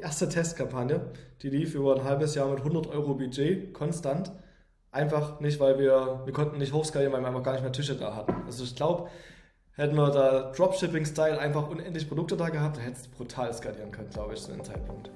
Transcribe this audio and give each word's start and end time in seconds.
die 0.00 0.04
erste 0.04 0.28
Testkampagne, 0.30 1.00
die 1.42 1.50
lief 1.50 1.74
über 1.74 1.94
ein 1.94 2.04
halbes 2.04 2.34
Jahr 2.34 2.48
mit 2.48 2.60
100 2.60 2.86
Euro 2.86 3.14
Budget, 3.14 3.74
konstant. 3.74 4.32
Einfach 4.92 5.40
nicht, 5.40 5.60
weil 5.60 5.78
wir, 5.78 6.22
wir 6.24 6.32
konnten 6.32 6.58
nicht 6.58 6.72
hochskalieren, 6.72 7.12
weil 7.12 7.20
wir 7.20 7.28
einfach 7.28 7.42
gar 7.42 7.52
nicht 7.52 7.62
mehr 7.62 7.72
Tische 7.72 7.96
da 7.96 8.16
hatten. 8.16 8.34
Also 8.46 8.64
ich 8.64 8.74
glaube, 8.74 9.08
hätten 9.72 9.96
wir 9.96 10.10
da 10.10 10.52
Dropshipping-Style 10.52 11.38
einfach 11.38 11.68
unendlich 11.68 12.08
Produkte 12.08 12.36
da 12.36 12.48
gehabt, 12.48 12.78
dann 12.78 12.84
hätte 12.84 12.96
es 12.96 13.08
brutal 13.08 13.52
skalieren 13.52 13.90
können, 13.90 14.08
glaube 14.08 14.32
ich, 14.34 14.40
zu 14.40 14.52
dem 14.52 14.64
Zeitpunkt. 14.64 15.10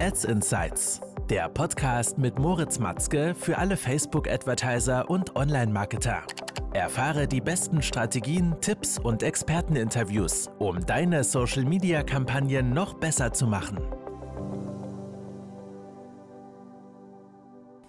Ads 0.00 0.24
Insights, 0.26 1.00
der 1.30 1.50
Podcast 1.50 2.16
mit 2.16 2.38
Moritz 2.38 2.78
Matzke 2.78 3.34
für 3.34 3.58
alle 3.58 3.76
Facebook-Advertiser 3.76 5.10
und 5.10 5.36
Online-Marketer. 5.36 6.22
Erfahre 6.72 7.28
die 7.28 7.42
besten 7.42 7.82
Strategien, 7.82 8.56
Tipps 8.62 8.98
und 8.98 9.22
Experteninterviews, 9.22 10.48
um 10.58 10.86
deine 10.86 11.24
Social-Media-Kampagnen 11.24 12.72
noch 12.72 12.94
besser 12.94 13.34
zu 13.34 13.46
machen. 13.46 13.78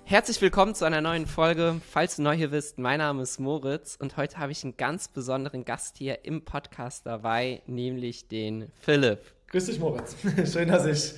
Herzlich 0.04 0.42
willkommen 0.42 0.76
zu 0.76 0.84
einer 0.84 1.00
neuen 1.00 1.26
Folge. 1.26 1.80
Falls 1.90 2.18
du 2.18 2.24
neu 2.24 2.36
hier 2.36 2.50
bist, 2.50 2.78
mein 2.78 2.98
Name 2.98 3.22
ist 3.22 3.40
Moritz 3.40 3.96
und 3.96 4.18
heute 4.18 4.38
habe 4.40 4.52
ich 4.52 4.66
einen 4.66 4.76
ganz 4.76 5.08
besonderen 5.08 5.64
Gast 5.64 5.98
hier 5.98 6.26
im 6.26 6.44
Podcast 6.44 7.06
dabei, 7.06 7.62
nämlich 7.68 8.28
den 8.28 8.70
Philipp. 8.82 9.20
Grüß 9.48 9.68
dich, 9.68 9.80
Moritz. 9.80 10.18
Schön, 10.52 10.68
dass 10.68 10.86
ich 10.86 11.14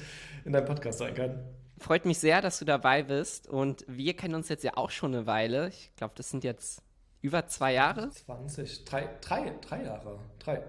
in 0.45 0.51
deinem 0.51 0.65
Podcast 0.65 0.99
sein 0.99 1.15
kann. 1.15 1.60
Freut 1.81 2.05
mich 2.05 2.19
sehr, 2.19 2.41
dass 2.41 2.59
du 2.59 2.65
dabei 2.65 3.01
bist 3.01 3.49
und 3.49 3.83
wir 3.87 4.15
kennen 4.15 4.35
uns 4.35 4.49
jetzt 4.49 4.63
ja 4.63 4.77
auch 4.77 4.91
schon 4.91 5.15
eine 5.15 5.25
Weile. 5.25 5.69
Ich 5.69 5.91
glaube, 5.95 6.13
das 6.15 6.29
sind 6.29 6.43
jetzt 6.43 6.83
über 7.21 7.47
zwei 7.47 7.73
Jahre. 7.73 8.11
20, 8.11 8.85
drei, 8.85 9.09
drei, 9.19 9.51
drei 9.61 9.83
Jahre. 9.83 10.19
Drei. 10.37 10.61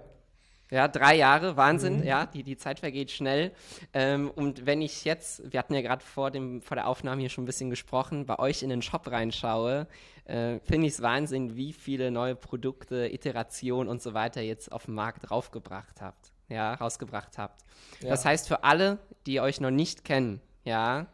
Ja, 0.71 0.87
drei 0.87 1.15
Jahre, 1.15 1.55
Wahnsinn, 1.55 1.99
mhm. 1.99 2.03
ja, 2.03 2.25
die, 2.25 2.41
die 2.41 2.57
Zeit 2.57 2.79
vergeht 2.79 3.11
schnell. 3.11 3.51
Ähm, 3.93 4.31
und 4.31 4.65
wenn 4.65 4.81
ich 4.81 5.05
jetzt, 5.05 5.51
wir 5.51 5.59
hatten 5.59 5.75
ja 5.75 5.81
gerade 5.81 6.03
vor, 6.03 6.31
vor 6.61 6.75
der 6.75 6.87
Aufnahme 6.87 7.21
hier 7.21 7.29
schon 7.29 7.43
ein 7.43 7.47
bisschen 7.47 7.69
gesprochen, 7.69 8.25
bei 8.25 8.39
euch 8.39 8.63
in 8.63 8.69
den 8.69 8.81
Shop 8.81 9.05
reinschaue, 9.05 9.85
äh, 10.25 10.59
finde 10.61 10.87
ich 10.87 10.93
es 10.93 11.01
Wahnsinn, 11.03 11.55
wie 11.55 11.73
viele 11.73 12.09
neue 12.09 12.35
Produkte, 12.35 13.07
Iterationen 13.13 13.87
und 13.87 14.01
so 14.01 14.15
weiter 14.15 14.41
jetzt 14.41 14.71
auf 14.71 14.85
den 14.85 14.95
Markt 14.95 15.29
draufgebracht 15.29 16.01
habt, 16.01 16.31
ja, 16.49 16.73
rausgebracht 16.73 17.37
habt. 17.37 17.61
Ja. 18.01 18.09
Das 18.09 18.25
heißt, 18.25 18.47
für 18.47 18.63
alle, 18.63 18.97
die 19.27 19.41
euch 19.41 19.61
noch 19.61 19.69
nicht 19.69 20.03
kennen, 20.03 20.41
ja, 20.63 21.07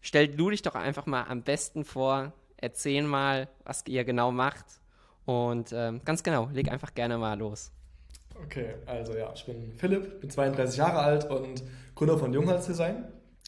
stellt 0.00 0.38
du 0.38 0.50
dich 0.50 0.62
doch 0.62 0.74
einfach 0.74 1.06
mal 1.06 1.24
am 1.24 1.42
besten 1.42 1.84
vor, 1.84 2.32
erzähl 2.56 3.02
mal, 3.02 3.48
was 3.64 3.84
ihr 3.86 4.04
genau 4.04 4.30
macht. 4.30 4.66
Und 5.24 5.72
ähm, 5.72 6.02
ganz 6.04 6.22
genau, 6.22 6.48
leg 6.52 6.70
einfach 6.70 6.94
gerne 6.94 7.16
mal 7.18 7.38
los. 7.38 7.72
Okay, 8.42 8.74
also 8.86 9.16
ja, 9.16 9.32
ich 9.34 9.44
bin 9.46 9.72
Philipp, 9.76 10.20
bin 10.20 10.28
32 10.28 10.76
Jahre 10.76 10.98
alt 10.98 11.30
und 11.30 11.62
Gründer 11.94 12.18
von 12.18 12.32
Jungholz 12.32 12.66
Design. 12.66 13.04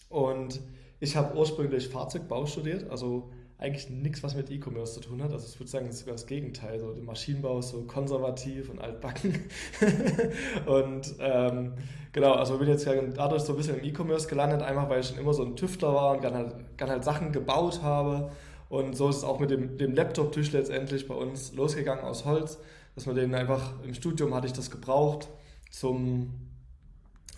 Und 0.08 0.60
ich 1.00 1.16
habe 1.16 1.36
ursprünglich 1.36 1.88
Fahrzeugbau 1.88 2.46
studiert, 2.46 2.88
also 2.90 3.30
eigentlich 3.58 3.88
nichts, 3.88 4.22
was 4.22 4.34
mit 4.34 4.50
E-Commerce 4.50 4.94
zu 4.94 5.00
tun 5.00 5.22
hat. 5.22 5.32
Also 5.32 5.46
ich 5.46 5.58
würde 5.58 5.70
sagen, 5.70 5.86
es 5.86 5.94
ist 5.94 6.00
sogar 6.00 6.14
das 6.14 6.26
Gegenteil. 6.26 6.78
So, 6.78 6.92
der 6.92 7.02
Maschinenbau 7.02 7.58
ist 7.58 7.70
so 7.70 7.82
konservativ 7.82 8.68
und 8.68 8.80
altbacken. 8.80 9.44
und 10.66 11.14
ähm, 11.20 11.72
genau, 12.12 12.32
also 12.32 12.58
bin 12.58 12.68
jetzt 12.68 12.86
dadurch 12.86 13.42
so 13.42 13.52
ein 13.54 13.56
bisschen 13.56 13.78
im 13.78 13.84
E-Commerce 13.84 14.28
gelandet, 14.28 14.62
einfach 14.62 14.88
weil 14.90 15.00
ich 15.00 15.06
schon 15.06 15.18
immer 15.18 15.32
so 15.32 15.44
ein 15.44 15.56
Tüftler 15.56 15.94
war 15.94 16.12
und 16.12 16.20
gerne 16.20 16.36
halt, 16.36 16.54
gern 16.76 16.90
halt 16.90 17.04
Sachen 17.04 17.32
gebaut 17.32 17.82
habe. 17.82 18.30
Und 18.68 18.96
so 18.96 19.08
ist 19.08 19.16
es 19.16 19.24
auch 19.24 19.38
mit 19.38 19.50
dem, 19.50 19.78
dem 19.78 19.94
Laptop-Tisch 19.94 20.52
letztendlich 20.52 21.08
bei 21.08 21.14
uns 21.14 21.54
losgegangen 21.54 22.04
aus 22.04 22.24
Holz 22.24 22.58
dass 22.96 23.06
man 23.06 23.14
den 23.14 23.34
einfach 23.34 23.74
im 23.84 23.94
Studium 23.94 24.34
hatte 24.34 24.48
ich 24.48 24.54
das 24.54 24.70
gebraucht 24.70 25.28
zum 25.70 26.32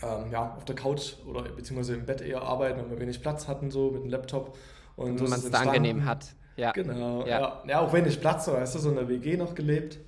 ähm, 0.01 0.31
ja, 0.31 0.55
auf 0.57 0.65
der 0.65 0.77
Couch 0.77 1.15
oder 1.27 1.43
beziehungsweise 1.43 1.95
im 1.95 2.07
Bett 2.07 2.21
eher 2.21 2.43
arbeiten, 2.43 2.81
weil 2.81 2.91
wir 2.91 3.01
wenig 3.01 3.21
Platz 3.21 3.49
hatten, 3.49 3.71
so 3.71 3.91
mit 3.91 4.05
dem 4.05 4.09
Laptop. 4.09 4.57
Und 4.99 5.21
man 5.23 5.33
es 5.33 5.51
da 5.51 5.61
angenehm 5.61 6.05
hat. 6.05 6.27
Ja. 6.57 6.73
Genau, 6.73 7.25
ja. 7.25 7.41
ja. 7.41 7.63
ja. 7.67 7.81
auch 7.81 7.93
wenig 7.93 8.21
Platz, 8.21 8.47
so 8.47 8.53
weißt 8.53 8.75
du, 8.75 8.79
so 8.81 8.91
in 8.91 8.97
der 8.97 9.09
WG 9.09 9.37
noch 9.37 9.55
gelebt 9.55 9.99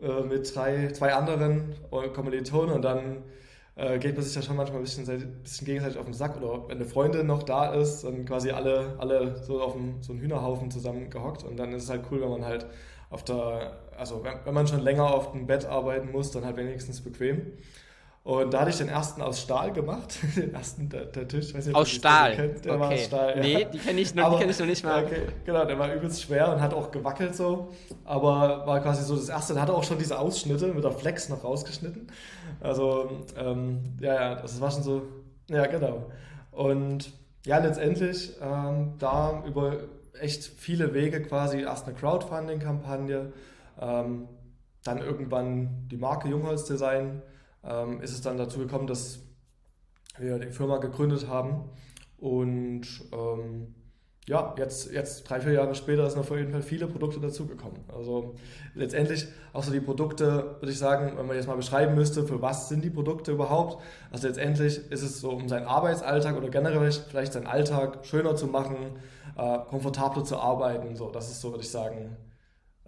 äh, 0.00 0.22
mit 0.22 0.54
drei, 0.54 0.90
zwei 0.92 1.12
anderen 1.12 1.74
Kommilitonen 2.14 2.74
und 2.74 2.82
dann 2.82 3.22
äh, 3.76 3.98
geht 3.98 4.14
man 4.14 4.24
sich 4.24 4.34
ja 4.34 4.40
schon 4.40 4.56
manchmal 4.56 4.80
ein 4.80 4.84
bisschen, 4.84 5.08
ein 5.08 5.42
bisschen 5.42 5.66
gegenseitig 5.66 5.98
auf 5.98 6.06
den 6.06 6.14
Sack 6.14 6.40
oder 6.40 6.68
wenn 6.68 6.76
eine 6.78 6.86
Freundin 6.86 7.26
noch 7.26 7.42
da 7.42 7.74
ist, 7.74 8.04
dann 8.04 8.24
quasi 8.24 8.50
alle, 8.50 8.96
alle 8.98 9.36
so 9.44 9.62
auf 9.62 9.74
dem, 9.74 10.02
so 10.02 10.12
einen 10.12 10.22
Hühnerhaufen 10.22 10.70
zusammen 10.70 11.10
gehockt 11.10 11.44
und 11.44 11.58
dann 11.58 11.72
ist 11.74 11.84
es 11.84 11.90
halt 11.90 12.04
cool, 12.10 12.22
wenn 12.22 12.30
man 12.30 12.46
halt 12.46 12.66
auf 13.10 13.22
der, 13.22 13.78
also 13.98 14.24
wenn, 14.24 14.34
wenn 14.44 14.54
man 14.54 14.66
schon 14.66 14.80
länger 14.80 15.12
auf 15.12 15.32
dem 15.32 15.46
Bett 15.46 15.66
arbeiten 15.66 16.12
muss, 16.12 16.30
dann 16.30 16.46
halt 16.46 16.56
wenigstens 16.56 17.02
bequem. 17.02 17.52
Und 18.22 18.52
da 18.52 18.60
hatte 18.60 18.70
ich 18.70 18.76
den 18.76 18.88
ersten 18.88 19.22
aus 19.22 19.40
Stahl 19.40 19.72
gemacht. 19.72 20.18
Den 20.36 20.52
ersten, 20.52 20.90
der, 20.90 21.06
der 21.06 21.26
Tisch. 21.26 21.54
Nicht, 21.54 21.74
aus 21.74 21.88
Stahl? 21.88 22.36
Kennt. 22.36 22.64
Der 22.66 22.72
okay. 22.72 22.80
war 22.80 22.92
aus 22.92 23.04
Stahl. 23.04 23.36
Ja. 23.36 23.42
Nee, 23.42 23.66
die 23.72 23.78
kenne 23.78 24.00
ich, 24.00 24.14
noch, 24.14 24.38
kenn 24.38 24.50
ich 24.50 24.58
noch 24.58 24.66
nicht 24.66 24.84
mal. 24.84 25.04
Okay, 25.04 25.22
genau, 25.46 25.64
der 25.64 25.78
war 25.78 25.92
übelst 25.94 26.22
schwer 26.22 26.52
und 26.52 26.60
hat 26.60 26.74
auch 26.74 26.90
gewackelt 26.90 27.34
so. 27.34 27.72
Aber 28.04 28.66
war 28.66 28.80
quasi 28.80 29.04
so 29.04 29.16
das 29.16 29.30
erste. 29.30 29.54
Der 29.54 29.62
hatte 29.62 29.72
auch 29.72 29.84
schon 29.84 29.98
diese 29.98 30.18
Ausschnitte 30.18 30.66
mit 30.66 30.84
der 30.84 30.92
Flex 30.92 31.30
noch 31.30 31.44
rausgeschnitten. 31.44 32.08
Also, 32.60 33.24
ähm, 33.38 33.96
ja, 34.00 34.14
ja, 34.14 34.34
das 34.34 34.60
war 34.60 34.70
schon 34.70 34.82
so. 34.82 35.02
Ja, 35.48 35.66
genau. 35.66 36.10
Und 36.50 37.12
ja, 37.46 37.56
letztendlich 37.58 38.34
ähm, 38.42 38.96
da 38.98 39.42
über 39.46 39.78
echt 40.20 40.44
viele 40.44 40.92
Wege 40.92 41.22
quasi. 41.22 41.62
Erst 41.62 41.86
eine 41.86 41.96
Crowdfunding-Kampagne, 41.96 43.32
ähm, 43.80 44.28
dann 44.84 44.98
irgendwann 44.98 45.88
die 45.90 45.96
Marke 45.96 46.28
Jungholz 46.28 46.64
Design. 46.64 47.22
Ähm, 47.64 48.00
ist 48.00 48.12
es 48.12 48.22
dann 48.22 48.38
dazu 48.38 48.58
gekommen, 48.58 48.86
dass 48.86 49.20
wir 50.18 50.38
die 50.38 50.50
Firma 50.50 50.78
gegründet 50.78 51.28
haben 51.28 51.64
und 52.18 52.86
ähm, 53.12 53.74
ja, 54.30 54.54
jetzt, 54.58 54.92
jetzt 54.92 55.28
drei, 55.28 55.40
vier 55.40 55.52
Jahre 55.52 55.74
später 55.74 56.08
sind 56.08 56.20
auf 56.20 56.30
jeden 56.30 56.52
Fall 56.52 56.62
viele 56.62 56.86
Produkte 56.86 57.18
dazugekommen. 57.18 57.80
Also 57.88 58.36
letztendlich 58.74 59.26
auch 59.52 59.64
so 59.64 59.72
die 59.72 59.80
Produkte, 59.80 60.56
würde 60.60 60.70
ich 60.70 60.78
sagen, 60.78 61.16
wenn 61.16 61.26
man 61.26 61.34
jetzt 61.34 61.48
mal 61.48 61.56
beschreiben 61.56 61.94
müsste, 61.94 62.24
für 62.24 62.40
was 62.40 62.68
sind 62.68 62.84
die 62.84 62.90
Produkte 62.90 63.32
überhaupt. 63.32 63.82
Also 64.12 64.28
letztendlich 64.28 64.88
ist 64.90 65.02
es 65.02 65.20
so, 65.20 65.30
um 65.30 65.48
seinen 65.48 65.66
Arbeitsalltag 65.66 66.36
oder 66.36 66.48
generell 66.48 66.92
vielleicht 66.92 67.32
seinen 67.32 67.46
Alltag 67.46 68.06
schöner 68.06 68.36
zu 68.36 68.46
machen, 68.46 68.76
äh, 69.36 69.58
komfortabler 69.68 70.22
zu 70.22 70.38
arbeiten. 70.38 70.94
So, 70.94 71.10
das 71.10 71.30
ist 71.30 71.40
so, 71.40 71.50
würde 71.50 71.64
ich 71.64 71.70
sagen, 71.70 72.16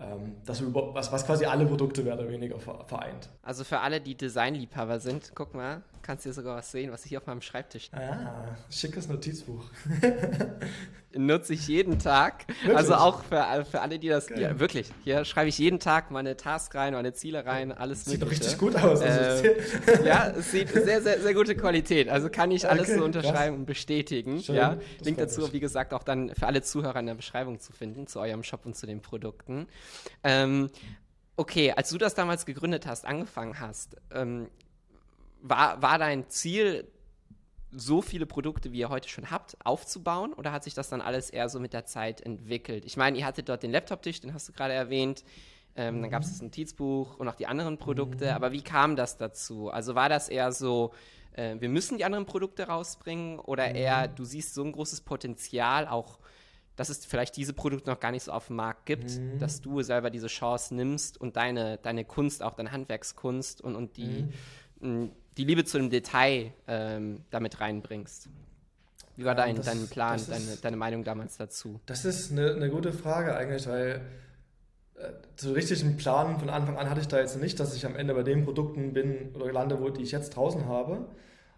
ähm, 0.03 0.37
das, 0.45 0.63
was, 0.63 1.13
was 1.13 1.27
quasi 1.27 1.45
alle 1.45 1.67
Produkte 1.67 2.03
mehr 2.03 2.15
oder 2.15 2.29
weniger 2.29 2.59
vereint. 2.59 3.29
Also 3.43 3.65
für 3.65 3.81
alle, 3.81 4.01
die 4.01 4.17
Designliebhaber 4.17 5.01
sind, 5.01 5.33
guck 5.35 5.55
mal, 5.55 5.83
kannst 6.03 6.25
du 6.25 6.29
hier 6.29 6.35
sogar 6.35 6.57
was 6.57 6.71
sehen, 6.71 6.91
was 6.93 7.05
ich 7.05 7.11
hier 7.11 7.19
auf 7.19 7.27
meinem 7.27 7.41
Schreibtisch 7.41 7.91
Ah, 7.93 8.57
schickes 8.71 9.09
Notizbuch. 9.09 9.65
Nutze 11.15 11.53
ich 11.53 11.69
jeden 11.69 11.99
Tag. 11.99 12.47
Wirklich? 12.49 12.77
Also 12.77 12.95
auch 12.95 13.23
für, 13.23 13.67
für 13.71 13.81
alle, 13.83 13.99
die 13.99 14.09
das. 14.09 14.29
Ja, 14.31 14.59
wirklich. 14.59 14.91
Hier 15.05 15.25
schreibe 15.25 15.49
ich 15.49 15.59
jeden 15.59 15.79
Tag 15.79 16.11
meine 16.11 16.37
Tasks 16.37 16.75
rein, 16.75 16.95
meine 16.95 17.13
Ziele 17.13 17.45
rein, 17.45 17.71
alles 17.71 18.07
sieht 18.07 18.21
Mögliche. 18.21 18.45
Sieht 18.45 18.61
doch 18.61 18.71
richtig 18.73 18.83
gut 18.83 18.91
aus. 18.91 19.01
Äh, 19.03 20.07
ja, 20.07 20.29
es 20.29 20.51
sieht 20.51 20.71
sehr, 20.71 21.03
sehr, 21.03 21.21
sehr 21.21 21.35
gute 21.35 21.55
Qualität. 21.55 22.09
Also 22.09 22.31
kann 22.31 22.51
ich 22.51 22.69
alles 22.69 22.89
okay, 22.89 22.99
so 22.99 23.05
unterschreiben 23.05 23.35
krass. 23.35 23.59
und 23.59 23.67
bestätigen. 23.67 24.43
Schön, 24.43 24.55
ja. 24.55 24.79
Link 25.03 25.19
dazu, 25.19 25.43
mich. 25.43 25.53
wie 25.53 25.61
gesagt, 25.61 25.93
auch 25.93 26.03
dann 26.03 26.35
für 26.35 26.47
alle 26.47 26.63
Zuhörer 26.63 27.01
in 27.01 27.07
der 27.07 27.15
Beschreibung 27.15 27.61
zu 27.61 27.73
finden, 27.73 28.07
zu 28.07 28.21
eurem 28.21 28.43
Shop 28.43 28.65
und 28.65 28.75
zu 28.75 28.87
den 28.87 29.03
Produkten. 29.03 29.67
Ähm, 30.23 30.71
okay, 31.37 31.73
als 31.73 31.91
du 31.91 31.99
das 31.99 32.15
damals 32.15 32.47
gegründet 32.47 32.87
hast, 32.87 33.05
angefangen 33.07 33.59
hast, 33.61 33.97
ähm, 34.13 34.49
war, 35.43 35.83
war 35.83 35.99
dein 35.99 36.29
Ziel, 36.29 36.87
so 37.75 38.03
viele 38.03 38.27
Produkte, 38.27 38.73
wie 38.73 38.81
ihr 38.81 38.91
heute 38.91 39.09
schon 39.09 39.31
habt, 39.31 39.57
aufzubauen? 39.65 40.33
Oder 40.35 40.53
hat 40.53 40.65
sich 40.65 40.75
das 40.75 40.91
dann 40.91 41.01
alles 41.01 41.31
eher 41.31 41.49
so 41.49 41.59
mit 41.59 41.73
der 41.73 41.87
Zeit 41.87 42.21
entwickelt? 42.21 42.85
Ich 42.85 42.97
meine, 42.97 43.19
ihr 43.19 43.25
hattet 43.25 43.49
dort 43.49 43.63
den 43.63 43.71
Laptop-Tisch, 43.71 44.21
den 44.21 44.35
hast 44.35 44.49
du 44.49 44.53
gerade 44.53 44.75
erwähnt. 44.75 45.25
Ähm, 45.75 45.97
mhm. 45.97 46.03
Dann 46.03 46.11
gab 46.11 46.23
es 46.23 46.31
das 46.31 46.43
Notizbuch 46.43 47.19
und 47.19 47.29
auch 47.29 47.35
die 47.35 47.47
anderen 47.47 47.79
Produkte. 47.79 48.27
Mhm. 48.27 48.33
Aber 48.33 48.53
wie 48.53 48.63
kam 48.63 48.95
das 48.95 49.17
dazu? 49.17 49.71
Also 49.71 49.95
war 49.95 50.11
das 50.11 50.29
eher 50.29 50.53
so, 50.53 50.93
äh, 51.33 51.57
wir 51.59 51.71
müssen 51.71 51.97
die 51.97 52.05
anderen 52.05 52.27
Produkte 52.27 52.65
rausbringen? 52.69 53.39
Oder 53.39 53.71
mhm. 53.71 53.77
eher, 53.77 54.09
du 54.09 54.25
siehst 54.25 54.55
so 54.55 54.63
ein 54.63 54.73
großes 54.73 55.01
Potenzial, 55.01 55.89
auch 55.89 56.19
dass 56.77 56.89
es 56.89 57.05
vielleicht 57.05 57.37
diese 57.37 57.53
Produkte 57.53 57.91
noch 57.91 58.01
gar 58.01 58.11
nicht 58.13 58.25
so 58.25 58.33
auf 58.33 58.47
dem 58.47 58.57
Markt 58.57 58.87
gibt, 58.87 59.19
mhm. 59.19 59.39
dass 59.39 59.61
du 59.61 59.83
selber 59.83 60.11
diese 60.11 60.29
Chance 60.29 60.75
nimmst 60.75 61.21
und 61.21 61.37
deine, 61.37 61.79
deine 61.79 62.05
Kunst, 62.05 62.43
auch 62.43 62.55
deine 62.55 62.73
Handwerkskunst 62.73 63.61
und, 63.61 63.77
und 63.77 63.97
die, 63.97 64.29
mhm 64.83 65.13
die 65.37 65.45
Liebe 65.45 65.65
zu 65.65 65.79
dem 65.79 65.91
Detail 65.91 66.53
ähm, 66.67 67.25
damit 67.31 67.61
reinbringst. 67.61 68.29
Wie 69.17 69.25
war 69.25 69.35
dein, 69.35 69.57
das, 69.57 69.67
dein 69.67 69.89
Plan, 69.89 70.17
ist, 70.17 70.31
deine, 70.31 70.57
deine 70.61 70.77
Meinung 70.77 71.05
damals 71.05 71.37
dazu? 71.37 71.81
Das 71.87 72.05
ist 72.05 72.33
eine, 72.33 72.53
eine 72.53 72.71
gute 72.71 72.93
Frage 72.93 73.37
eigentlich, 73.37 73.67
weil 73.67 74.01
äh, 74.97 75.13
so 75.37 75.53
richtig 75.53 75.83
einen 75.83 75.97
Plan 75.97 76.39
von 76.39 76.51
Anfang 76.51 76.77
an 76.77 76.89
hatte 76.89 77.01
ich 77.01 77.09
da 77.09 77.19
jetzt 77.19 77.41
nicht, 77.41 77.61
dass 77.61 77.75
ich 77.75 77.85
am 77.85 77.95
Ende 77.95 78.15
bei 78.15 78.23
den 78.23 78.45
Produkten 78.45 78.93
bin 78.93 79.35
oder 79.35 79.53
lande, 79.53 79.81
wo 79.81 79.91
die 79.91 80.03
ich 80.03 80.13
jetzt 80.13 80.31
draußen 80.31 80.67
habe. 80.67 81.07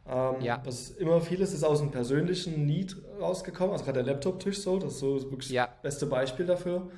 Ähm, 0.07 0.41
ja. 0.41 0.57
Ist 0.67 0.99
immer 0.99 1.21
vieles 1.21 1.55
ist 1.55 1.65
aus 1.65 1.81
einem 1.81 1.91
persönlichen 1.91 2.67
Need 2.67 2.97
rausgekommen, 3.21 3.73
also 3.73 3.85
gerade 3.85 4.05
der 4.05 4.13
Laptop-Tisch 4.13 4.61
so, 4.61 4.79
das 4.79 4.95
ist 4.95 4.99
so 5.01 5.31
wirklich 5.31 5.51
ja. 5.51 5.67
das 5.67 5.83
beste 5.83 6.07
Beispiel 6.07 6.47
dafür. 6.47 6.89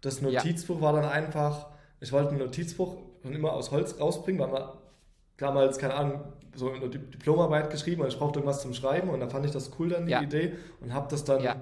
Das 0.00 0.20
Notizbuch 0.20 0.76
ja. 0.76 0.82
war 0.82 0.92
dann 0.92 1.04
einfach, 1.04 1.68
ich 2.00 2.12
wollte 2.12 2.32
ein 2.32 2.38
Notizbuch 2.38 2.96
immer 3.22 3.52
aus 3.52 3.70
Holz 3.70 3.98
rausbringen, 4.00 4.40
weil 4.40 4.50
man 4.50 4.68
damals, 5.36 5.78
keine 5.78 5.94
Ahnung, 5.94 6.20
so 6.54 6.70
eine 6.70 6.88
Diplomarbeit 6.88 7.70
geschrieben 7.70 8.02
und 8.02 8.08
ich 8.08 8.18
brauchte 8.18 8.38
irgendwas 8.38 8.62
zum 8.62 8.72
Schreiben 8.72 9.10
und 9.10 9.20
dann 9.20 9.30
fand 9.30 9.44
ich 9.46 9.52
das 9.52 9.70
cool 9.78 9.90
dann, 9.90 10.06
die 10.06 10.12
ja. 10.12 10.22
Idee 10.22 10.54
und 10.80 10.94
habe 10.94 11.06
das 11.10 11.24
dann 11.24 11.42
ja. 11.42 11.56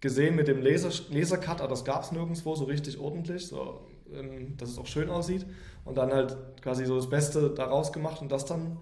gesehen 0.00 0.34
mit 0.34 0.48
dem 0.48 0.60
Laser, 0.60 0.90
Lasercut, 1.10 1.60
aber 1.60 1.68
das 1.68 1.84
gab 1.84 2.02
es 2.02 2.12
nirgendwo 2.12 2.54
so 2.54 2.64
richtig 2.64 2.98
ordentlich, 2.98 3.46
so, 3.46 3.80
ähm, 4.12 4.56
dass 4.56 4.70
es 4.70 4.78
auch 4.78 4.86
schön 4.86 5.08
aussieht 5.08 5.46
und 5.84 5.96
dann 5.98 6.12
halt 6.12 6.36
quasi 6.62 6.84
so 6.84 6.96
das 6.96 7.08
Beste 7.08 7.50
daraus 7.50 7.92
gemacht 7.92 8.20
und 8.20 8.32
das 8.32 8.44
dann, 8.44 8.78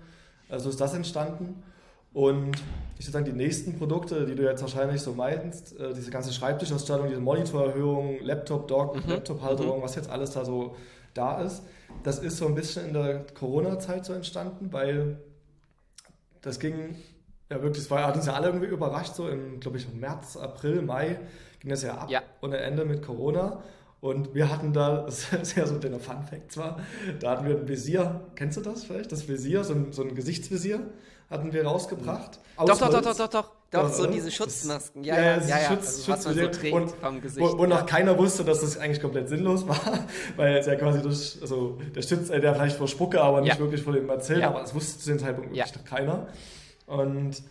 also 0.48 0.70
ist 0.70 0.80
das 0.80 0.94
entstanden 0.94 1.62
und 2.12 2.56
ich 2.98 3.04
würde 3.04 3.12
sagen, 3.12 3.24
die 3.26 3.32
nächsten 3.32 3.78
Produkte, 3.78 4.26
die 4.26 4.34
du 4.34 4.42
jetzt 4.42 4.62
wahrscheinlich 4.62 5.00
so 5.00 5.12
meinst, 5.12 5.78
äh, 5.78 5.92
diese 5.94 6.10
ganze 6.10 6.32
Schreibtischausstattung, 6.32 7.08
diese 7.08 7.20
Monitorerhöhung, 7.20 8.20
Laptop-Dock, 8.20 9.04
mhm. 9.04 9.10
Laptop-Halterung, 9.10 9.78
mhm. 9.78 9.82
was 9.82 9.94
jetzt 9.94 10.10
alles 10.10 10.32
da 10.32 10.44
so 10.44 10.74
da 11.14 11.40
ist, 11.42 11.62
das 12.02 12.18
ist 12.18 12.38
so 12.38 12.46
ein 12.46 12.54
bisschen 12.54 12.86
in 12.86 12.94
der 12.94 13.24
Corona-Zeit 13.34 14.04
so 14.04 14.12
entstanden, 14.12 14.72
weil 14.72 15.18
das 16.40 16.58
ging 16.58 16.96
ja 17.50 17.62
wirklich, 17.62 17.84
es 17.84 17.90
war, 17.90 18.06
hat 18.06 18.16
uns 18.16 18.26
ja 18.26 18.34
alle 18.34 18.48
irgendwie 18.48 18.66
überrascht, 18.66 19.14
so 19.14 19.28
im, 19.28 19.60
glaube 19.60 19.78
ich, 19.78 19.92
März, 19.92 20.36
April, 20.36 20.82
Mai 20.82 21.18
ging 21.60 21.70
das 21.70 21.82
ja 21.82 21.94
ab 21.94 22.10
ja. 22.10 22.22
und 22.40 22.52
Ende 22.52 22.84
mit 22.84 23.02
Corona. 23.02 23.62
Und 24.00 24.34
wir 24.34 24.48
hatten 24.48 24.72
da, 24.72 25.02
das 25.06 25.32
ist 25.32 25.56
ja 25.56 25.66
so 25.66 25.74
ein 25.74 26.00
Fun 26.00 26.22
Fact 26.22 26.52
zwar, 26.52 26.80
da 27.20 27.32
hatten 27.32 27.46
wir 27.46 27.56
ein 27.56 27.68
Visier, 27.68 28.20
kennst 28.34 28.56
du 28.56 28.60
das 28.60 28.84
vielleicht? 28.84 29.12
Das 29.12 29.28
Visier, 29.28 29.64
so 29.64 29.74
ein, 29.74 29.92
so 29.92 30.02
ein 30.02 30.14
Gesichtsvisier 30.14 30.80
hatten 31.30 31.52
wir 31.52 31.64
rausgebracht. 31.64 32.38
Doch, 32.56 32.78
doch, 32.78 32.90
doch, 32.90 33.02
doch, 33.02 33.16
doch, 33.16 33.28
doch. 33.28 33.52
Doch, 33.70 33.92
so 33.92 34.06
diese 34.06 34.30
Schutzmasken. 34.30 35.04
Ja, 35.04 35.16
ja, 35.16 35.22
ja. 35.22 35.46
ja, 35.46 35.58
ja. 35.58 35.68
Schutz, 35.68 36.08
also, 36.08 36.30
man 36.30 36.52
so 36.54 36.74
und, 36.74 36.90
vom 36.90 37.20
Gesicht. 37.20 37.46
Wo, 37.46 37.58
wo 37.58 37.66
noch 37.66 37.84
keiner 37.84 38.16
wusste, 38.16 38.42
dass 38.42 38.62
das 38.62 38.78
eigentlich 38.78 39.02
komplett 39.02 39.28
sinnlos 39.28 39.68
war, 39.68 39.78
weil 40.36 40.56
es 40.56 40.66
ja 40.66 40.74
quasi 40.76 41.02
durch, 41.02 41.36
also 41.42 41.78
der 41.94 42.00
schützt 42.00 42.30
der 42.30 42.54
vielleicht 42.54 42.76
vor 42.76 42.88
Spucke, 42.88 43.20
aber 43.20 43.42
nicht 43.42 43.58
wirklich 43.58 43.82
vor 43.82 43.92
dem 43.92 44.06
Bazillen, 44.06 44.42
aber 44.42 44.60
das 44.60 44.74
wusste 44.74 44.98
zu 44.98 45.10
dem 45.10 45.18
Zeitpunkt 45.18 45.50
wirklich 45.50 45.76
noch 45.76 45.84
keiner. 45.84 46.28
Und 46.86 47.42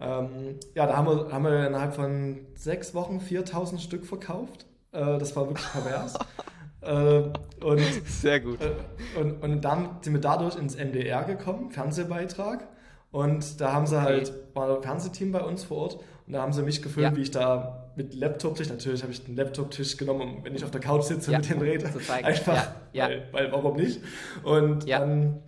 ähm, 0.00 0.60
ja, 0.76 0.86
da 0.86 0.96
haben 0.96 1.08
wir, 1.08 1.32
haben 1.32 1.44
wir 1.44 1.66
innerhalb 1.66 1.94
von 1.94 2.46
sechs 2.54 2.94
Wochen 2.94 3.20
4000 3.20 3.80
Stück 3.80 4.06
verkauft. 4.06 4.66
Äh, 4.94 5.18
das 5.18 5.34
war 5.36 5.48
wirklich 5.48 5.66
pervers. 5.72 6.14
äh, 6.80 7.64
und, 7.64 7.80
Sehr 8.06 8.40
gut. 8.40 8.60
Äh, 8.60 9.18
und, 9.18 9.42
und 9.42 9.60
dann 9.62 9.98
sind 10.00 10.14
wir 10.14 10.20
dadurch 10.20 10.56
ins 10.56 10.76
MDR 10.76 11.24
gekommen, 11.24 11.70
Fernsehbeitrag. 11.70 12.68
Und 13.10 13.60
da 13.60 13.72
haben 13.72 13.86
sie 13.86 14.00
halt, 14.00 14.32
war 14.54 14.76
ein 14.76 14.82
Fernsehteam 14.82 15.30
bei 15.30 15.40
uns 15.40 15.62
vor 15.62 15.76
Ort 15.78 16.00
und 16.26 16.32
da 16.32 16.42
haben 16.42 16.52
sie 16.52 16.62
mich 16.62 16.82
gefilmt, 16.82 17.12
ja. 17.12 17.16
wie 17.16 17.22
ich 17.22 17.30
da 17.30 17.90
mit 17.94 18.12
Laptop-Tisch, 18.12 18.68
natürlich 18.68 19.02
habe 19.02 19.12
ich 19.12 19.24
den 19.24 19.36
Laptop-Tisch 19.36 19.96
genommen, 19.96 20.38
wenn 20.42 20.52
ich 20.54 20.64
auf 20.64 20.72
der 20.72 20.80
Couch 20.80 21.04
sitze 21.04 21.30
ja. 21.30 21.38
mit 21.38 21.48
den 21.48 21.60
rede, 21.60 21.86
einfach, 22.24 22.72
ja. 22.92 23.08
Weil, 23.08 23.28
weil, 23.30 23.52
warum 23.52 23.76
nicht? 23.76 24.00
Und 24.42 24.88
dann 24.88 25.42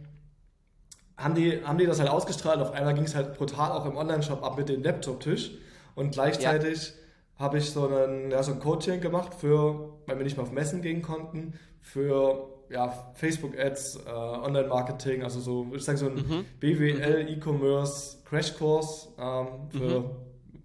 haben 1.16 1.34
die, 1.34 1.60
haben 1.64 1.78
die 1.78 1.86
das 1.86 1.98
halt 1.98 2.10
ausgestrahlt, 2.10 2.60
auf 2.60 2.72
einmal 2.72 2.94
ging 2.94 3.02
es 3.02 3.16
halt 3.16 3.36
brutal 3.36 3.72
auch 3.72 3.84
im 3.84 3.96
Online-Shop 3.96 4.44
ab 4.44 4.56
mit 4.56 4.68
dem 4.68 4.84
Laptop-Tisch 4.84 5.50
und 5.96 6.12
gleichzeitig 6.12 6.92
habe 7.38 7.58
ich 7.58 7.70
so, 7.70 7.88
einen, 7.88 8.30
ja, 8.30 8.42
so 8.42 8.52
ein 8.52 8.60
Coaching 8.60 9.00
gemacht 9.00 9.34
für, 9.34 9.92
weil 10.06 10.16
wir 10.16 10.24
nicht 10.24 10.36
mehr 10.36 10.44
auf 10.44 10.52
Messen 10.52 10.82
gehen 10.82 11.02
konnten, 11.02 11.54
für 11.80 12.48
ja, 12.70 13.12
Facebook-Ads, 13.14 14.00
äh, 14.06 14.10
Online-Marketing, 14.10 15.22
also 15.22 15.40
so, 15.40 15.66
ich 15.74 15.84
sage 15.84 15.98
so 15.98 16.06
ein 16.06 16.14
mhm. 16.14 16.44
BWL, 16.58 17.24
mhm. 17.24 17.28
E-Commerce, 17.28 18.18
Crash-Kurs 18.24 19.14
ähm, 19.18 19.46
für 19.70 20.00
mhm. 20.00 20.10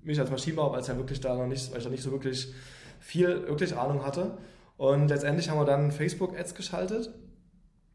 mich 0.03 0.19
als 0.19 0.31
Maschinenbauer, 0.31 0.71
weil 0.71 0.81
es 0.81 0.87
ja 0.87 0.97
wirklich 0.97 1.19
da 1.19 1.35
noch 1.35 1.47
nicht, 1.47 1.71
weil 1.71 1.77
ich 1.77 1.83
da 1.83 1.89
nicht 1.89 2.03
so 2.03 2.11
wirklich 2.11 2.53
viel 2.99 3.47
wirklich 3.47 3.75
Ahnung 3.75 4.03
hatte. 4.03 4.37
Und 4.77 5.09
letztendlich 5.09 5.49
haben 5.49 5.59
wir 5.59 5.65
dann 5.65 5.91
Facebook-Ads 5.91 6.55
geschaltet 6.55 7.13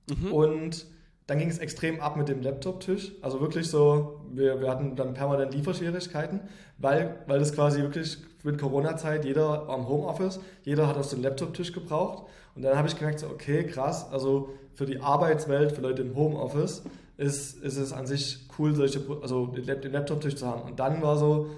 mhm. 0.08 0.32
und 0.32 0.86
dann 1.26 1.38
ging 1.38 1.48
es 1.48 1.58
extrem 1.58 2.00
ab 2.00 2.16
mit 2.16 2.28
dem 2.28 2.40
Laptop-Tisch. 2.40 3.12
Also 3.20 3.40
wirklich 3.40 3.68
so, 3.68 4.20
wir, 4.32 4.60
wir 4.60 4.70
hatten 4.70 4.94
dann 4.94 5.14
permanent 5.14 5.54
Lieferschwierigkeiten, 5.54 6.40
weil, 6.78 7.16
weil 7.26 7.40
das 7.40 7.52
quasi 7.52 7.82
wirklich 7.82 8.18
mit 8.44 8.58
Corona-Zeit 8.60 9.24
jeder 9.24 9.68
am 9.68 9.88
Homeoffice, 9.88 10.38
jeder 10.62 10.86
hat 10.86 10.96
aus 10.96 11.10
dem 11.10 11.22
Laptop-Tisch 11.22 11.72
gebraucht. 11.72 12.24
Und 12.54 12.62
dann 12.62 12.78
habe 12.78 12.86
ich 12.86 12.96
gemerkt, 12.96 13.18
so, 13.18 13.26
okay, 13.26 13.64
krass, 13.64 14.06
also 14.10 14.50
für 14.74 14.86
die 14.86 15.00
Arbeitswelt, 15.00 15.72
für 15.72 15.80
Leute 15.80 16.02
im 16.02 16.14
Homeoffice, 16.14 16.84
ist, 17.16 17.62
ist 17.62 17.76
es 17.76 17.92
an 17.92 18.06
sich 18.06 18.46
cool, 18.58 18.74
solche, 18.74 19.00
also 19.20 19.46
den 19.46 19.92
Laptop-Tisch 19.92 20.36
zu 20.36 20.46
haben. 20.46 20.62
Und 20.62 20.78
dann 20.78 21.02
war 21.02 21.16
so, 21.16 21.50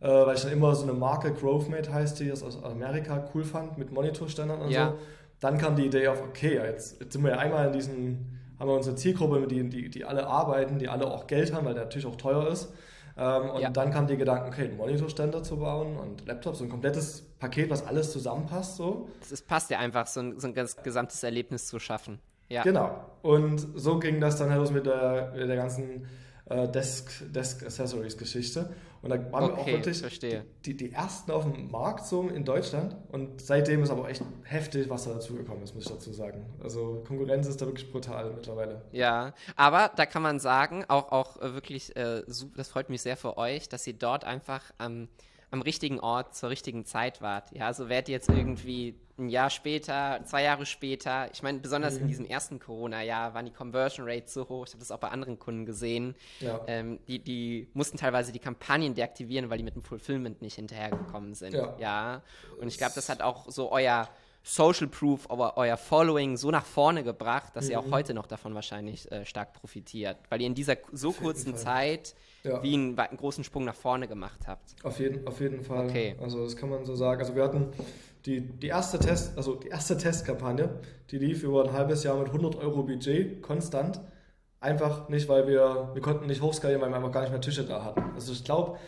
äh, 0.00 0.08
weil 0.08 0.34
ich 0.34 0.42
dann 0.42 0.52
immer 0.52 0.74
so 0.74 0.82
eine 0.82 0.94
Marke, 0.94 1.32
GrowthMate 1.32 1.92
heißt 1.92 2.18
die, 2.18 2.28
das 2.28 2.42
aus 2.42 2.62
Amerika 2.64 3.28
cool 3.34 3.44
fand, 3.44 3.78
mit 3.78 3.92
Monitorständern 3.92 4.62
und 4.62 4.70
ja. 4.70 4.88
so. 4.88 4.94
Dann 5.38 5.58
kam 5.58 5.76
die 5.76 5.86
Idee 5.86 6.08
auf, 6.08 6.22
okay, 6.22 6.54
jetzt, 6.54 7.00
jetzt 7.00 7.12
sind 7.12 7.22
wir 7.22 7.32
ja 7.32 7.38
einmal 7.38 7.66
in 7.66 7.72
diesen, 7.72 8.41
haben 8.62 8.68
wir 8.68 8.76
unsere 8.76 8.94
Zielgruppe, 8.94 9.44
die, 9.48 9.68
die, 9.68 9.90
die 9.90 10.04
alle 10.04 10.28
arbeiten, 10.28 10.78
die 10.78 10.88
alle 10.88 11.08
auch 11.10 11.26
Geld 11.26 11.52
haben, 11.52 11.66
weil 11.66 11.74
der 11.74 11.82
natürlich 11.82 12.06
auch 12.06 12.14
teuer 12.14 12.46
ist. 12.46 12.72
Ähm, 13.16 13.50
und 13.50 13.60
ja. 13.60 13.70
dann 13.70 13.90
kam 13.90 14.06
die 14.06 14.16
Gedanken, 14.16 14.46
okay, 14.46 14.66
einen 14.66 14.76
Monitorständer 14.76 15.42
zu 15.42 15.56
bauen 15.56 15.96
und 15.96 16.24
Laptops, 16.28 16.58
so 16.58 16.64
ein 16.64 16.70
komplettes 16.70 17.22
Paket, 17.40 17.70
was 17.70 17.84
alles 17.84 18.12
zusammenpasst. 18.12 18.76
So. 18.76 19.08
Es 19.20 19.42
passt 19.42 19.68
ja 19.70 19.80
einfach, 19.80 20.06
so 20.06 20.20
ein, 20.20 20.38
so 20.38 20.46
ein 20.46 20.54
gesamtes 20.54 21.24
Erlebnis 21.24 21.66
zu 21.66 21.80
schaffen. 21.80 22.20
Ja. 22.50 22.62
Genau. 22.62 23.04
Und 23.22 23.66
so 23.74 23.98
ging 23.98 24.20
das 24.20 24.36
dann 24.36 24.50
halt 24.50 24.60
los 24.60 24.70
mit 24.70 24.86
der, 24.86 25.32
mit 25.36 25.48
der 25.48 25.56
ganzen 25.56 26.06
äh, 26.46 26.68
Desk, 26.68 27.10
Desk 27.32 27.62
Accessories 27.64 28.16
Geschichte. 28.16 28.70
Und 29.02 29.10
da 29.10 29.32
waren 29.32 29.44
okay, 29.44 29.54
wir 29.54 29.60
auch 29.60 29.66
wirklich 29.66 30.18
die, 30.64 30.76
die, 30.76 30.92
ersten 30.92 31.32
auf 31.32 31.42
dem 31.42 31.70
Markt 31.70 32.06
so 32.06 32.28
in 32.28 32.44
Deutschland. 32.44 32.96
Und 33.10 33.42
seitdem 33.42 33.82
ist 33.82 33.90
aber 33.90 34.08
echt 34.08 34.22
heftig, 34.44 34.88
was 34.88 35.04
da 35.04 35.14
dazugekommen 35.14 35.64
ist, 35.64 35.74
muss 35.74 35.84
ich 35.84 35.90
dazu 35.90 36.12
sagen. 36.12 36.46
Also 36.62 37.02
Konkurrenz 37.06 37.48
ist 37.48 37.60
da 37.60 37.66
wirklich 37.66 37.90
brutal 37.90 38.32
mittlerweile. 38.32 38.82
Ja, 38.92 39.34
aber 39.56 39.90
da 39.96 40.06
kann 40.06 40.22
man 40.22 40.38
sagen, 40.38 40.84
auch, 40.86 41.10
auch 41.10 41.40
wirklich, 41.40 41.96
äh, 41.96 42.22
das 42.56 42.68
freut 42.68 42.90
mich 42.90 43.02
sehr 43.02 43.16
für 43.16 43.38
euch, 43.38 43.68
dass 43.68 43.86
ihr 43.86 43.94
dort 43.94 44.24
einfach 44.24 44.62
am. 44.78 44.92
Ähm, 44.92 45.08
am 45.52 45.62
richtigen 45.62 46.00
Ort 46.00 46.34
zur 46.34 46.50
richtigen 46.50 46.84
Zeit 46.84 47.20
wart. 47.20 47.52
Ja, 47.52 47.72
so 47.74 47.88
wärt 47.88 48.08
ihr 48.08 48.14
jetzt 48.14 48.30
irgendwie 48.30 48.98
ein 49.18 49.28
Jahr 49.28 49.50
später, 49.50 50.20
zwei 50.24 50.42
Jahre 50.42 50.64
später. 50.64 51.30
Ich 51.32 51.42
meine, 51.42 51.58
besonders 51.58 51.96
mhm. 51.96 52.02
in 52.02 52.08
diesem 52.08 52.24
ersten 52.24 52.58
Corona-Jahr 52.58 53.34
waren 53.34 53.44
die 53.44 53.52
Conversion 53.52 54.08
Rates 54.08 54.32
so 54.32 54.48
hoch. 54.48 54.66
Ich 54.66 54.72
habe 54.72 54.80
das 54.80 54.90
auch 54.90 54.98
bei 54.98 55.08
anderen 55.08 55.38
Kunden 55.38 55.66
gesehen. 55.66 56.16
Ja. 56.40 56.60
Ähm, 56.66 56.98
die, 57.06 57.18
die 57.18 57.68
mussten 57.74 57.98
teilweise 57.98 58.32
die 58.32 58.38
Kampagnen 58.38 58.94
deaktivieren, 58.94 59.50
weil 59.50 59.58
die 59.58 59.64
mit 59.64 59.74
dem 59.74 59.82
Fulfillment 59.82 60.40
nicht 60.40 60.54
hinterhergekommen 60.54 61.34
sind. 61.34 61.52
Ja. 61.52 61.76
ja. 61.78 62.22
Und 62.58 62.68
ich 62.68 62.78
glaube, 62.78 62.92
das 62.94 63.10
hat 63.10 63.20
auch 63.20 63.50
so 63.50 63.70
euer 63.70 64.08
Social 64.42 64.88
Proof, 64.88 65.30
aber 65.30 65.56
euer 65.56 65.76
Following 65.76 66.36
so 66.36 66.50
nach 66.50 66.64
vorne 66.64 67.04
gebracht, 67.04 67.54
dass 67.54 67.66
mhm. 67.66 67.70
ihr 67.70 67.80
auch 67.80 67.86
mhm. 67.86 67.94
heute 67.94 68.14
noch 68.14 68.26
davon 68.26 68.54
wahrscheinlich 68.54 69.10
äh, 69.12 69.24
stark 69.24 69.52
profitiert. 69.52 70.16
Weil 70.28 70.40
ihr 70.40 70.46
in 70.46 70.54
dieser 70.54 70.76
so 70.92 71.12
kurzen 71.12 71.56
Zeit 71.56 72.14
ja. 72.42 72.62
wie 72.62 72.74
einen, 72.74 72.98
einen, 72.98 73.16
großen 73.16 73.44
Sprung 73.44 73.64
nach 73.64 73.74
vorne 73.74 74.08
gemacht 74.08 74.40
habt. 74.46 74.74
Auf 74.82 74.98
jeden, 74.98 75.26
auf 75.26 75.40
jeden 75.40 75.62
Fall. 75.62 75.86
Okay. 75.86 76.16
Also 76.20 76.42
das 76.42 76.56
kann 76.56 76.70
man 76.70 76.84
so 76.84 76.96
sagen. 76.96 77.20
Also 77.20 77.36
wir 77.36 77.44
hatten 77.44 77.68
die, 78.26 78.40
die 78.40 78.68
erste 78.68 78.98
Test, 78.98 79.36
also 79.36 79.54
die 79.54 79.68
erste 79.68 79.96
Testkampagne, 79.96 80.70
die 81.10 81.18
lief 81.18 81.42
über 81.42 81.64
ein 81.64 81.72
halbes 81.72 82.02
Jahr 82.02 82.16
mit 82.16 82.28
100 82.28 82.56
Euro 82.56 82.82
Budget 82.82 83.42
konstant. 83.42 84.00
Einfach 84.60 85.08
nicht, 85.08 85.28
weil 85.28 85.48
wir, 85.48 85.90
wir 85.92 86.02
konnten 86.02 86.26
nicht 86.26 86.40
hochskalieren, 86.40 86.82
weil 86.82 86.90
wir 86.90 86.96
einfach 86.96 87.12
gar 87.12 87.22
nicht 87.22 87.32
mehr 87.32 87.40
Tische 87.40 87.64
da 87.64 87.84
hatten. 87.84 88.02
Also 88.14 88.32
ich 88.32 88.44
glaube, 88.44 88.78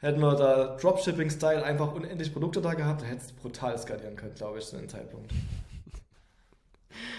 hätten 0.00 0.20
wir 0.20 0.34
da 0.34 0.76
Dropshipping-Style 0.76 1.62
einfach 1.62 1.92
unendlich 1.92 2.32
Produkte 2.32 2.60
da 2.60 2.74
gehabt, 2.74 3.02
dann 3.02 3.08
hätte 3.08 3.22
es 3.22 3.32
brutal 3.32 3.76
skalieren 3.78 4.16
können, 4.16 4.34
glaube 4.34 4.58
ich, 4.58 4.66
zu 4.66 4.76
dem 4.76 4.88
Zeitpunkt. 4.88 5.32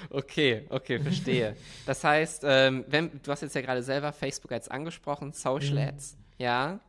Okay, 0.09 0.65
okay, 0.69 0.99
verstehe. 0.99 1.55
Das 1.85 2.03
heißt, 2.03 2.43
ähm, 2.45 2.85
wenn, 2.87 3.11
du 3.23 3.31
hast 3.31 3.41
jetzt 3.41 3.55
ja 3.55 3.61
gerade 3.61 3.83
selber 3.83 4.11
Facebook 4.11 4.51
Ads 4.51 4.69
angesprochen, 4.69 5.33
Social 5.33 5.73
mhm. 5.73 5.89
Ads, 5.89 6.17
ja, 6.37 6.79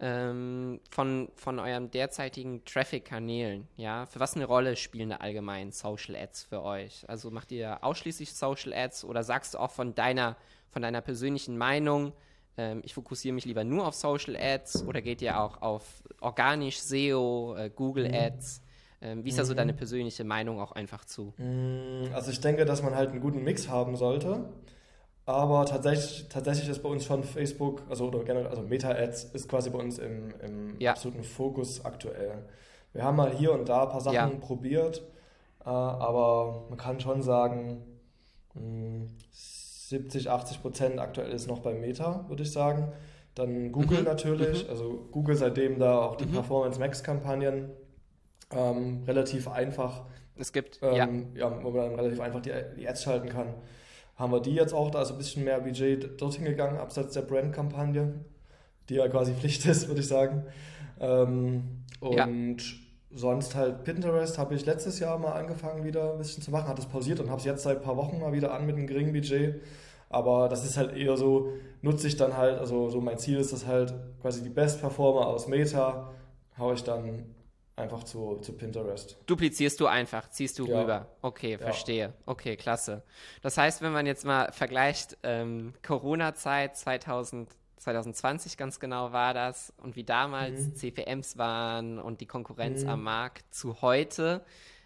ähm, 0.00 0.80
von, 0.90 1.28
von 1.34 1.58
eurem 1.58 1.90
derzeitigen 1.90 2.64
Traffic-Kanälen, 2.64 3.68
ja, 3.76 4.06
für 4.06 4.20
was 4.20 4.34
eine 4.34 4.46
Rolle 4.46 4.76
spielen 4.76 5.10
da 5.10 5.16
allgemein 5.16 5.72
Social 5.72 6.16
Ads 6.16 6.44
für 6.44 6.62
euch? 6.62 7.04
Also 7.08 7.30
macht 7.30 7.52
ihr 7.52 7.84
ausschließlich 7.84 8.32
Social 8.34 8.72
Ads 8.72 9.04
oder 9.04 9.22
sagst 9.22 9.54
du 9.54 9.58
auch 9.58 9.70
von 9.70 9.94
deiner, 9.94 10.36
von 10.70 10.82
deiner 10.82 11.02
persönlichen 11.02 11.58
Meinung, 11.58 12.12
ähm, 12.60 12.82
ich 12.84 12.92
fokussiere 12.92 13.34
mich 13.34 13.46
lieber 13.46 13.64
nur 13.64 13.86
auf 13.86 13.94
Social 13.94 14.36
Ads 14.36 14.86
oder 14.86 15.00
geht 15.00 15.22
ihr 15.22 15.40
auch 15.40 15.62
auf 15.62 16.02
organisch 16.20 16.78
SEO, 16.80 17.56
äh, 17.56 17.70
Google 17.70 18.08
mhm. 18.08 18.14
Ads? 18.14 18.62
Ähm, 19.02 19.24
wie 19.24 19.30
ist 19.30 19.38
da 19.38 19.44
so 19.46 19.54
deine 19.54 19.72
mhm. 19.72 19.78
persönliche 19.78 20.24
Meinung 20.24 20.60
auch 20.60 20.72
einfach 20.72 21.06
zu? 21.06 21.32
Mm, 21.38 22.12
also 22.12 22.30
ich 22.30 22.40
denke, 22.40 22.66
dass 22.66 22.82
man 22.82 22.94
halt 22.94 23.10
einen 23.10 23.20
guten 23.20 23.42
Mix 23.42 23.68
haben 23.70 23.96
sollte. 23.96 24.50
Aber 25.24 25.64
tatsächlich, 25.64 26.28
tatsächlich 26.28 26.68
ist 26.68 26.82
bei 26.82 26.88
uns 26.88 27.04
schon 27.04 27.24
Facebook, 27.24 27.82
also 27.88 28.08
oder 28.08 28.24
generell, 28.24 28.48
also 28.48 28.62
Meta-Ads 28.62 29.24
ist 29.24 29.48
quasi 29.48 29.70
bei 29.70 29.78
uns 29.78 29.98
im, 29.98 30.34
im 30.42 30.80
ja. 30.80 30.90
absoluten 30.90 31.24
Fokus 31.24 31.84
aktuell. 31.84 32.46
Wir 32.92 33.04
haben 33.04 33.16
mal 33.16 33.30
hier 33.32 33.52
und 33.52 33.68
da 33.68 33.84
ein 33.84 33.88
paar 33.88 34.00
Sachen 34.00 34.14
ja. 34.14 34.28
probiert, 34.28 35.02
äh, 35.64 35.68
aber 35.68 36.66
man 36.68 36.76
kann 36.76 37.00
schon 37.00 37.22
sagen, 37.22 37.82
mh, 38.54 38.60
70, 39.90 40.30
80 40.30 40.62
Prozent 40.62 41.00
aktuell 41.00 41.32
ist 41.32 41.48
noch 41.48 41.58
bei 41.58 41.74
Meta, 41.74 42.24
würde 42.28 42.44
ich 42.44 42.52
sagen. 42.52 42.92
Dann 43.34 43.72
Google 43.72 43.98
mhm. 43.98 44.04
natürlich, 44.04 44.64
mhm. 44.64 44.70
also 44.70 45.08
Google 45.10 45.34
seitdem 45.34 45.80
da 45.80 45.98
auch 45.98 46.14
die 46.14 46.26
mhm. 46.26 46.32
Performance 46.32 46.78
Max-Kampagnen 46.78 47.70
ähm, 48.52 49.02
relativ 49.04 49.48
einfach. 49.48 50.04
Es 50.36 50.52
gibt, 50.52 50.78
ähm, 50.82 51.34
ja. 51.34 51.50
ja. 51.50 51.62
Wo 51.64 51.70
man 51.70 51.90
dann 51.90 51.94
relativ 51.96 52.20
einfach 52.20 52.40
die, 52.40 52.52
die 52.76 52.88
Ads 52.88 53.02
schalten 53.02 53.28
kann. 53.28 53.54
haben 54.14 54.32
wir 54.32 54.40
die 54.40 54.54
jetzt 54.54 54.72
auch, 54.72 54.92
da 54.92 55.02
ist 55.02 55.10
ein 55.10 55.18
bisschen 55.18 55.42
mehr 55.42 55.60
Budget 55.60 56.20
dorthin 56.20 56.44
gegangen, 56.44 56.78
abseits 56.78 57.14
der 57.14 57.22
Brand-Kampagne, 57.22 58.14
die 58.88 58.94
ja 58.94 59.08
quasi 59.08 59.32
Pflicht 59.34 59.66
ist, 59.66 59.88
würde 59.88 60.02
ich 60.02 60.08
sagen. 60.08 60.44
Ähm, 61.00 61.82
und 61.98 62.16
ja. 62.16 62.28
Sonst 63.12 63.54
halt 63.54 63.84
Pinterest 63.84 64.38
habe 64.38 64.54
ich 64.54 64.66
letztes 64.66 64.98
Jahr 64.98 65.18
mal 65.18 65.32
angefangen 65.32 65.84
wieder 65.84 66.12
ein 66.12 66.18
bisschen 66.18 66.42
zu 66.42 66.50
machen, 66.50 66.68
hat 66.68 66.78
es 66.78 66.86
pausiert 66.86 67.20
und 67.20 67.28
habe 67.28 67.40
es 67.40 67.44
jetzt 67.44 67.62
seit 67.62 67.78
ein 67.78 67.82
paar 67.82 67.96
Wochen 67.96 68.20
mal 68.20 68.32
wieder 68.32 68.52
an 68.52 68.66
mit 68.66 68.76
einem 68.76 68.86
geringen 68.86 69.12
Budget. 69.12 69.62
Aber 70.08 70.48
das 70.48 70.64
ist 70.64 70.76
halt 70.76 70.96
eher 70.96 71.16
so, 71.16 71.52
nutze 71.82 72.08
ich 72.08 72.16
dann 72.16 72.36
halt, 72.36 72.58
also 72.58 72.88
so 72.88 73.00
mein 73.00 73.18
Ziel 73.18 73.38
ist 73.38 73.52
das 73.52 73.66
halt, 73.66 73.94
quasi 74.20 74.42
die 74.42 74.48
Best 74.48 74.80
Performer 74.80 75.26
aus 75.26 75.46
Meta 75.46 76.12
haue 76.58 76.74
ich 76.74 76.82
dann 76.82 77.34
einfach 77.76 78.04
zu, 78.04 78.36
zu 78.42 78.52
Pinterest. 78.52 79.16
Duplizierst 79.26 79.80
du 79.80 79.86
einfach, 79.86 80.28
ziehst 80.30 80.58
du 80.58 80.66
ja. 80.66 80.80
rüber. 80.80 81.06
Okay, 81.22 81.58
verstehe. 81.58 82.12
Okay, 82.26 82.56
klasse. 82.56 83.02
Das 83.42 83.56
heißt, 83.56 83.82
wenn 83.82 83.92
man 83.92 84.06
jetzt 84.06 84.24
mal 84.24 84.52
vergleicht, 84.52 85.16
ähm, 85.22 85.72
Corona-Zeit 85.82 86.76
2020 87.80 88.56
ganz 88.56 88.78
genau 88.78 89.12
war 89.12 89.34
das 89.34 89.72
und 89.78 89.96
wie 89.96 90.04
damals 90.04 90.60
mhm. 90.60 90.74
CPMs 90.76 91.38
waren 91.38 91.98
und 91.98 92.20
die 92.20 92.26
Konkurrenz 92.26 92.82
mhm. 92.82 92.90
am 92.90 93.02
Markt 93.02 93.54
zu 93.54 93.80
heute, 93.80 94.44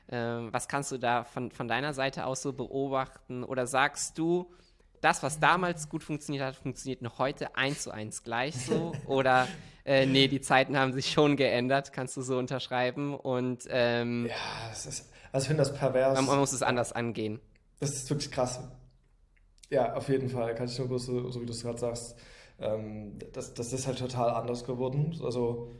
ähm, 0.08 0.48
was 0.52 0.68
kannst 0.68 0.92
du 0.92 0.98
da 0.98 1.24
von, 1.24 1.50
von 1.50 1.66
deiner 1.66 1.92
Seite 1.92 2.26
aus 2.26 2.42
so 2.42 2.52
beobachten? 2.52 3.42
Oder 3.42 3.66
sagst 3.66 4.18
du, 4.18 4.52
das, 5.00 5.22
was 5.22 5.40
damals 5.40 5.88
gut 5.88 6.02
funktioniert 6.02 6.44
hat, 6.44 6.56
funktioniert 6.56 7.02
noch 7.02 7.18
heute 7.18 7.56
eins 7.56 7.82
zu 7.82 7.90
eins 7.90 8.22
gleich 8.22 8.54
so? 8.54 8.94
Oder 9.06 9.48
äh, 9.84 10.06
nee, 10.06 10.28
die 10.28 10.40
Zeiten 10.40 10.78
haben 10.78 10.92
sich 10.92 11.10
schon 11.10 11.36
geändert, 11.36 11.92
kannst 11.92 12.16
du 12.16 12.22
so 12.22 12.38
unterschreiben. 12.38 13.14
Und 13.14 13.66
ähm, 13.70 14.26
ja, 14.26 14.70
es 14.70 14.86
ist, 14.86 15.10
also 15.32 15.44
ich 15.44 15.48
finde 15.48 15.62
das 15.62 15.74
pervers. 15.74 16.14
Man, 16.14 16.26
man, 16.26 16.38
muss 16.38 16.52
es 16.52 16.62
anders 16.62 16.92
angehen. 16.92 17.40
Das 17.80 17.90
ist 17.90 18.08
wirklich 18.08 18.30
krass. 18.30 18.60
Ja, 19.68 19.94
auf 19.94 20.08
jeden 20.08 20.28
Fall, 20.28 20.54
kann 20.54 20.68
ich 20.68 20.78
nur 20.78 20.86
bloß 20.86 21.06
so, 21.06 21.30
so 21.30 21.40
wie 21.40 21.46
du 21.46 21.52
es 21.52 21.62
gerade 21.62 21.78
sagst. 21.78 22.16
Ähm, 22.64 23.18
das, 23.32 23.54
das 23.54 23.72
ist 23.72 23.86
halt 23.86 23.98
total 23.98 24.30
anders 24.30 24.64
geworden. 24.64 25.18
Also 25.22 25.72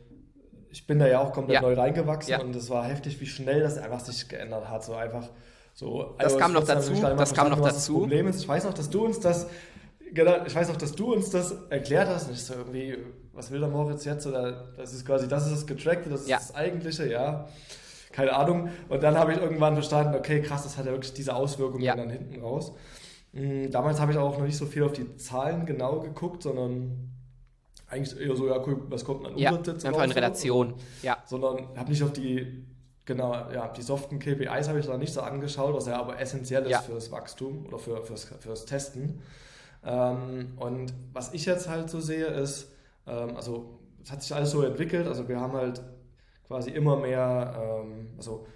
ich 0.69 0.87
bin 0.87 0.99
da 0.99 1.07
ja 1.07 1.21
auch 1.21 1.31
komplett 1.31 1.55
ja. 1.55 1.61
neu 1.61 1.73
reingewachsen 1.73 2.31
ja. 2.31 2.41
und 2.41 2.55
es 2.55 2.69
war 2.69 2.85
heftig, 2.85 3.19
wie 3.21 3.25
schnell 3.25 3.61
das 3.61 3.77
einfach 3.77 3.99
sich 3.99 4.27
geändert 4.27 4.69
hat. 4.69 4.83
So 4.83 4.93
einfach 4.93 5.29
so. 5.73 6.15
Das 6.19 6.37
kam 6.37 6.53
noch 6.53 6.65
dazu. 6.65 6.93
Das 6.93 7.33
kam 7.33 7.49
noch 7.49 7.61
dazu. 7.61 7.93
Das 7.93 8.01
Problem 8.01 8.27
ist, 8.27 8.41
ich 8.41 8.47
weiß 8.47 8.65
noch, 8.65 8.73
dass 8.73 8.89
du 8.89 9.05
uns 9.05 9.19
das 9.19 9.47
genau, 10.15 10.45
ich 10.45 10.55
weiß 10.55 10.69
noch, 10.69 10.77
dass 10.77 10.93
du 10.93 11.13
uns 11.13 11.29
das 11.29 11.55
erklärt 11.69 12.07
hast. 12.07 12.27
Und 12.27 12.33
ich 12.33 12.43
so 12.43 12.55
irgendwie, 12.55 12.97
was 13.33 13.51
will 13.51 13.59
der 13.59 13.69
Moritz 13.69 14.05
jetzt? 14.05 14.25
Oder 14.25 14.73
das 14.77 14.93
ist 14.93 15.05
quasi, 15.05 15.27
das 15.27 15.45
ist 15.45 15.53
das 15.53 15.67
Getrackte, 15.67 16.09
das 16.09 16.21
ist 16.21 16.29
ja. 16.29 16.37
das 16.37 16.55
Eigentliche, 16.55 17.09
ja. 17.09 17.47
Keine 18.11 18.33
Ahnung. 18.33 18.69
Und 18.87 19.03
dann 19.03 19.17
habe 19.17 19.33
ich 19.33 19.41
irgendwann 19.41 19.73
verstanden, 19.73 20.15
okay, 20.15 20.41
krass, 20.41 20.63
das 20.63 20.77
hat 20.77 20.85
ja 20.85 20.93
wirklich 20.93 21.13
diese 21.13 21.35
Auswirkungen 21.35 21.83
ja. 21.83 21.95
dann 21.95 22.09
hinten 22.09 22.41
raus. 22.41 22.73
Hm, 23.35 23.69
damals 23.69 23.99
habe 23.99 24.13
ich 24.13 24.17
auch 24.17 24.37
noch 24.37 24.45
nicht 24.45 24.57
so 24.57 24.65
viel 24.65 24.83
auf 24.83 24.93
die 24.93 25.17
Zahlen 25.17 25.65
genau 25.65 25.99
geguckt, 25.99 26.41
sondern 26.41 27.11
eigentlich 27.87 28.19
eher 28.19 28.35
so, 28.35 28.47
ja, 28.47 28.57
cool, 28.65 28.81
was 28.89 29.03
kommt 29.03 29.27
an 29.27 29.37
ja, 29.37 29.51
Umsätze 29.51 29.87
Einfach 29.87 30.05
in 30.05 30.11
Relation, 30.11 30.73
so, 30.77 31.05
ja. 31.05 31.17
Sondern 31.25 31.67
habe 31.77 31.89
nicht 31.89 32.01
auf 32.01 32.13
die, 32.13 32.65
genau, 33.03 33.33
ja, 33.51 33.67
die 33.67 33.81
soften 33.81 34.19
KPIs 34.19 34.69
habe 34.69 34.79
ich 34.79 34.85
da 34.85 34.97
nicht 34.97 35.13
so 35.13 35.21
angeschaut, 35.21 35.75
was 35.75 35.85
ja 35.85 35.99
aber 35.99 36.19
essentiell 36.19 36.63
ist 36.63 36.71
ja. 36.71 36.79
fürs 36.79 37.11
Wachstum 37.11 37.65
oder 37.67 37.77
für, 37.77 38.03
fürs, 38.03 38.23
fürs 38.39 38.65
Testen. 38.65 39.21
Ähm, 39.83 40.53
und 40.55 40.93
was 41.13 41.33
ich 41.33 41.45
jetzt 41.45 41.67
halt 41.67 41.89
so 41.89 41.99
sehe, 41.99 42.25
ist, 42.25 42.71
ähm, 43.05 43.35
also 43.35 43.79
es 44.01 44.11
hat 44.11 44.23
sich 44.23 44.33
alles 44.33 44.51
so 44.51 44.61
entwickelt, 44.61 45.07
also 45.07 45.27
wir 45.27 45.39
haben 45.39 45.53
halt 45.53 45.83
quasi 46.47 46.71
immer 46.71 46.95
mehr, 46.95 47.83
ähm, 47.83 48.11
also 48.17 48.47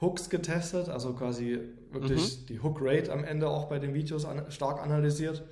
Hooks 0.00 0.30
getestet, 0.30 0.88
also 0.88 1.12
quasi 1.12 1.60
wirklich 1.90 2.40
mhm. 2.40 2.46
die 2.46 2.60
Hook 2.60 2.78
Rate 2.80 3.12
am 3.12 3.24
Ende 3.24 3.48
auch 3.48 3.66
bei 3.66 3.78
den 3.78 3.94
Videos 3.94 4.24
an, 4.24 4.50
stark 4.50 4.82
analysiert. 4.82 5.42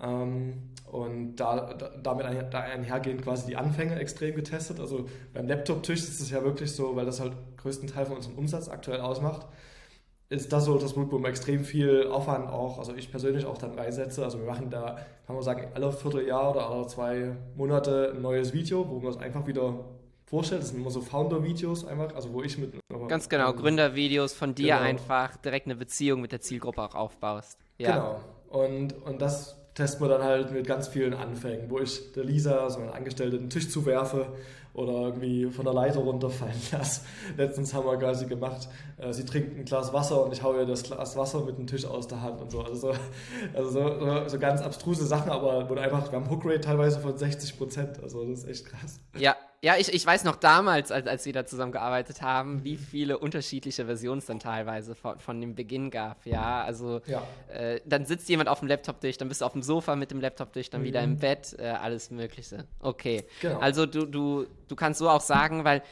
Ähm, 0.00 0.70
und 0.90 1.36
da, 1.36 1.74
da, 1.74 1.90
damit 2.02 2.26
ein, 2.26 2.50
da 2.50 2.60
einhergehend 2.60 3.22
quasi 3.22 3.46
die 3.46 3.56
Anfänge 3.56 3.96
extrem 3.96 4.36
getestet. 4.36 4.78
Also 4.80 5.06
beim 5.32 5.48
Laptop-Tisch 5.48 6.00
ist 6.00 6.20
es 6.20 6.30
ja 6.30 6.42
wirklich 6.44 6.72
so, 6.72 6.96
weil 6.96 7.06
das 7.06 7.20
halt 7.20 7.32
größten 7.56 7.88
Teil 7.88 8.06
von 8.06 8.16
unserem 8.16 8.38
Umsatz 8.38 8.68
aktuell 8.68 9.00
ausmacht, 9.00 9.46
ist 10.30 10.52
das 10.52 10.66
so 10.66 10.76
das 10.78 10.92
Punkt, 10.92 11.10
wo 11.10 11.18
man 11.18 11.30
extrem 11.30 11.64
viel 11.64 12.08
Aufwand 12.08 12.50
auch, 12.50 12.78
also 12.78 12.94
ich 12.94 13.10
persönlich 13.10 13.46
auch 13.46 13.56
dann 13.56 13.72
reinsetze. 13.72 14.22
Also 14.22 14.38
wir 14.38 14.46
machen 14.46 14.68
da, 14.70 14.98
kann 15.26 15.34
man 15.34 15.42
sagen, 15.42 15.68
alle 15.74 15.90
Vierteljahr 15.90 16.50
oder 16.50 16.68
alle 16.68 16.86
zwei 16.86 17.34
Monate 17.56 18.12
ein 18.14 18.20
neues 18.20 18.52
Video, 18.52 18.88
wo 18.88 19.00
man 19.00 19.10
es 19.10 19.16
einfach 19.16 19.46
wieder 19.46 19.86
vorstellt. 20.28 20.62
Das 20.62 20.70
sind 20.70 20.80
immer 20.80 20.90
so 20.90 21.00
Founder-Videos 21.00 21.86
einfach, 21.86 22.14
also 22.14 22.32
wo 22.32 22.42
ich 22.42 22.58
mit... 22.58 22.74
Ganz 23.08 23.28
genau, 23.28 23.52
Gründervideos 23.52 24.34
von 24.34 24.54
dir 24.54 24.74
genau. 24.74 24.80
einfach 24.80 25.36
direkt 25.38 25.66
eine 25.66 25.76
Beziehung 25.76 26.20
mit 26.20 26.32
der 26.32 26.40
Zielgruppe 26.40 26.82
auch 26.82 26.94
aufbaust. 26.94 27.58
Ja. 27.78 27.94
Genau. 27.94 28.20
Und, 28.48 28.92
und 29.04 29.20
das 29.22 29.56
testen 29.74 30.04
wir 30.04 30.08
dann 30.08 30.24
halt 30.24 30.50
mit 30.50 30.66
ganz 30.66 30.88
vielen 30.88 31.14
Anfängen, 31.14 31.70
wo 31.70 31.78
ich 31.78 32.12
der 32.12 32.24
Lisa, 32.24 32.68
so 32.68 32.80
eine 32.80 32.92
Angestellte, 32.92 33.38
den 33.38 33.48
Tisch 33.48 33.70
zuwerfe 33.70 34.26
oder 34.74 34.92
irgendwie 34.92 35.46
von 35.50 35.64
der 35.64 35.74
Leiter 35.74 36.00
runterfallen 36.00 36.60
lasse. 36.72 37.02
Letztens 37.36 37.72
haben 37.74 37.86
wir 37.86 37.96
quasi 37.96 38.26
gemacht, 38.26 38.68
äh, 38.98 39.12
sie 39.12 39.24
trinkt 39.24 39.56
ein 39.56 39.64
Glas 39.64 39.92
Wasser 39.92 40.24
und 40.24 40.32
ich 40.32 40.42
haue 40.42 40.58
ihr 40.58 40.66
das 40.66 40.82
Glas 40.82 41.16
Wasser 41.16 41.44
mit 41.44 41.58
dem 41.58 41.66
Tisch 41.66 41.84
aus 41.84 42.08
der 42.08 42.22
Hand 42.22 42.40
und 42.40 42.50
so. 42.50 42.60
Also 42.62 42.92
so, 42.92 42.98
also 43.54 43.70
so, 43.70 44.28
so 44.28 44.38
ganz 44.38 44.62
abstruse 44.62 45.06
Sachen, 45.06 45.30
aber 45.30 45.70
wo 45.70 45.74
einfach, 45.74 46.10
wir 46.10 46.18
haben 46.18 46.28
Hookrate 46.28 46.60
teilweise 46.60 46.98
von 46.98 47.16
60 47.16 47.56
Prozent. 47.56 48.02
Also 48.02 48.24
das 48.24 48.40
ist 48.40 48.48
echt 48.48 48.66
krass. 48.66 49.00
Ja, 49.16 49.36
ja, 49.60 49.76
ich, 49.76 49.92
ich 49.92 50.06
weiß 50.06 50.22
noch 50.22 50.36
damals, 50.36 50.92
als, 50.92 51.08
als 51.08 51.26
wir 51.26 51.32
da 51.32 51.44
zusammengearbeitet 51.44 52.22
haben, 52.22 52.62
wie 52.62 52.76
viele 52.76 53.18
unterschiedliche 53.18 53.86
Versionen 53.86 54.18
es 54.18 54.26
dann 54.26 54.38
teilweise 54.38 54.94
von, 54.94 55.18
von 55.18 55.40
dem 55.40 55.56
Beginn 55.56 55.90
gab. 55.90 56.24
Ja, 56.26 56.62
also 56.62 57.00
ja. 57.06 57.26
Äh, 57.52 57.80
dann 57.84 58.06
sitzt 58.06 58.28
jemand 58.28 58.48
auf 58.48 58.60
dem 58.60 58.68
Laptop 58.68 59.00
durch, 59.00 59.18
dann 59.18 59.28
bist 59.28 59.40
du 59.40 59.44
auf 59.44 59.52
dem 59.52 59.62
Sofa 59.62 59.96
mit 59.96 60.12
dem 60.12 60.20
Laptop 60.20 60.52
durch, 60.52 60.70
dann 60.70 60.82
mhm. 60.82 60.84
wieder 60.84 61.02
im 61.02 61.10
mhm. 61.10 61.18
Bett, 61.18 61.56
äh, 61.58 61.66
alles 61.66 62.10
Mögliche. 62.12 62.66
Okay. 62.78 63.24
Genau. 63.40 63.58
Also 63.58 63.84
du, 63.86 64.06
du, 64.06 64.46
du 64.68 64.76
kannst 64.76 65.00
so 65.00 65.08
auch 65.08 65.20
sagen, 65.20 65.64
weil 65.64 65.82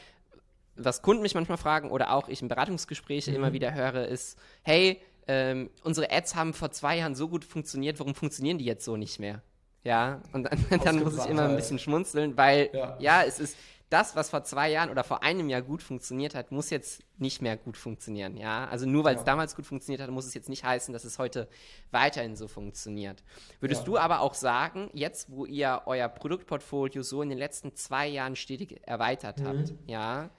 was 0.77 1.01
Kunden 1.01 1.21
mich 1.21 1.35
manchmal 1.35 1.57
fragen 1.57 1.91
oder 1.91 2.13
auch 2.13 2.29
ich 2.29 2.41
in 2.41 2.47
Beratungsgesprächen 2.47 3.33
mhm. 3.33 3.39
immer 3.39 3.53
wieder 3.53 3.73
höre, 3.73 4.07
ist, 4.07 4.39
hey, 4.63 5.01
ähm, 5.27 5.69
unsere 5.83 6.09
Ads 6.09 6.35
haben 6.35 6.53
vor 6.53 6.71
zwei 6.71 6.99
Jahren 6.99 7.15
so 7.15 7.27
gut 7.27 7.43
funktioniert, 7.43 7.99
warum 7.99 8.15
funktionieren 8.15 8.59
die 8.59 8.65
jetzt 8.65 8.85
so 8.85 8.95
nicht 8.95 9.19
mehr? 9.19 9.41
Ja, 9.87 10.21
und 10.33 10.43
dann, 10.43 10.65
dann 10.83 11.01
muss 11.01 11.17
ich 11.17 11.25
immer 11.27 11.47
ein 11.47 11.55
bisschen 11.55 11.79
schmunzeln, 11.79 12.35
weil 12.35 12.69
ja. 12.73 12.97
ja, 12.99 13.23
es 13.23 13.39
ist 13.39 13.57
das, 13.89 14.17
was 14.17 14.29
vor 14.29 14.43
zwei 14.43 14.69
Jahren 14.69 14.89
oder 14.89 15.05
vor 15.05 15.23
einem 15.23 15.47
Jahr 15.47 15.61
gut 15.61 15.81
funktioniert 15.81 16.35
hat, 16.35 16.51
muss 16.51 16.69
jetzt 16.71 17.03
nicht 17.17 17.41
mehr 17.41 17.55
gut 17.55 17.77
funktionieren. 17.77 18.35
Ja, 18.35 18.67
also 18.67 18.85
nur 18.85 19.05
weil 19.05 19.15
es 19.15 19.21
ja. 19.21 19.25
damals 19.25 19.55
gut 19.55 19.65
funktioniert 19.65 20.01
hat, 20.01 20.09
muss 20.09 20.25
es 20.25 20.33
jetzt 20.33 20.49
nicht 20.49 20.65
heißen, 20.65 20.91
dass 20.91 21.05
es 21.05 21.19
heute 21.19 21.47
weiterhin 21.91 22.35
so 22.35 22.49
funktioniert. 22.49 23.23
Würdest 23.61 23.83
ja. 23.83 23.85
du 23.85 23.97
aber 23.97 24.19
auch 24.19 24.33
sagen, 24.33 24.89
jetzt, 24.91 25.31
wo 25.31 25.45
ihr 25.45 25.83
euer 25.85 26.09
Produktportfolio 26.09 27.01
so 27.01 27.21
in 27.21 27.29
den 27.29 27.37
letzten 27.37 27.73
zwei 27.77 28.07
Jahren 28.07 28.35
stetig 28.35 28.81
erweitert 28.85 29.39
mhm. 29.39 29.47
habt, 29.47 29.73
ja, 29.85 30.31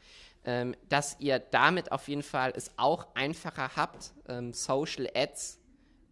ähm, 0.44 0.76
dass 0.90 1.16
ihr 1.18 1.38
damit 1.38 1.90
auf 1.90 2.06
jeden 2.08 2.22
Fall 2.22 2.52
es 2.54 2.70
auch 2.76 3.06
einfacher 3.14 3.70
habt, 3.76 4.12
ähm, 4.28 4.52
Social 4.52 5.08
Ads 5.14 5.57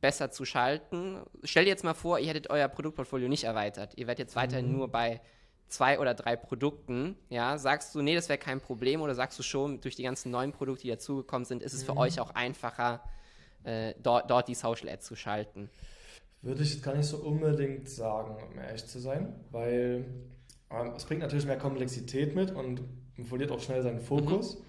besser 0.07 0.31
zu 0.31 0.45
schalten. 0.45 1.19
Stell 1.43 1.65
dir 1.65 1.71
jetzt 1.71 1.83
mal 1.83 1.93
vor, 1.93 2.21
ihr 2.21 2.29
hättet 2.29 2.49
euer 2.49 2.69
Produktportfolio 2.69 3.29
nicht 3.29 3.43
erweitert. 3.43 3.95
Ihr 3.97 4.07
werdet 4.07 4.21
jetzt 4.21 4.37
weiterhin 4.37 4.69
mhm. 4.69 4.77
nur 4.77 4.89
bei 4.89 5.21
zwei 5.67 5.99
oder 5.99 6.15
drei 6.15 6.37
Produkten. 6.37 7.17
Ja, 7.29 7.59
sagst 7.59 7.93
du, 7.93 8.03
nee, 8.03 8.15
das 8.15 8.29
wäre 8.29 8.39
kein 8.39 8.61
Problem 8.61 9.01
oder 9.01 9.17
sagst 9.17 9.37
du 9.37 9.43
schon, 9.43 9.81
durch 9.81 9.97
die 9.97 10.05
ganzen 10.05 10.31
neuen 10.31 10.53
Produkte, 10.53 10.83
die 10.83 10.91
dazugekommen 10.91 11.45
sind, 11.45 11.61
ist 11.61 11.73
es 11.73 11.83
mhm. 11.83 11.87
für 11.87 11.97
euch 11.97 12.21
auch 12.21 12.31
einfacher, 12.37 13.03
äh, 13.65 13.95
dort, 14.01 14.31
dort 14.31 14.47
die 14.47 14.55
Social 14.55 14.89
Ads 14.89 15.07
zu 15.07 15.17
schalten? 15.17 15.71
Würde 16.41 16.63
ich 16.63 16.81
gar 16.81 16.95
nicht 16.95 17.09
so 17.09 17.17
unbedingt 17.17 17.89
sagen, 17.89 18.37
um 18.49 18.61
ehrlich 18.61 18.87
zu 18.87 19.01
sein, 19.01 19.35
weil 19.51 20.05
ähm, 20.71 20.93
es 20.97 21.05
bringt 21.05 21.23
natürlich 21.23 21.47
mehr 21.47 21.59
Komplexität 21.59 22.37
mit 22.37 22.53
und 22.53 22.81
verliert 23.25 23.51
auch 23.51 23.61
schnell 23.61 23.83
seinen 23.83 23.99
Fokus. 23.99 24.57
Mhm. 24.57 24.63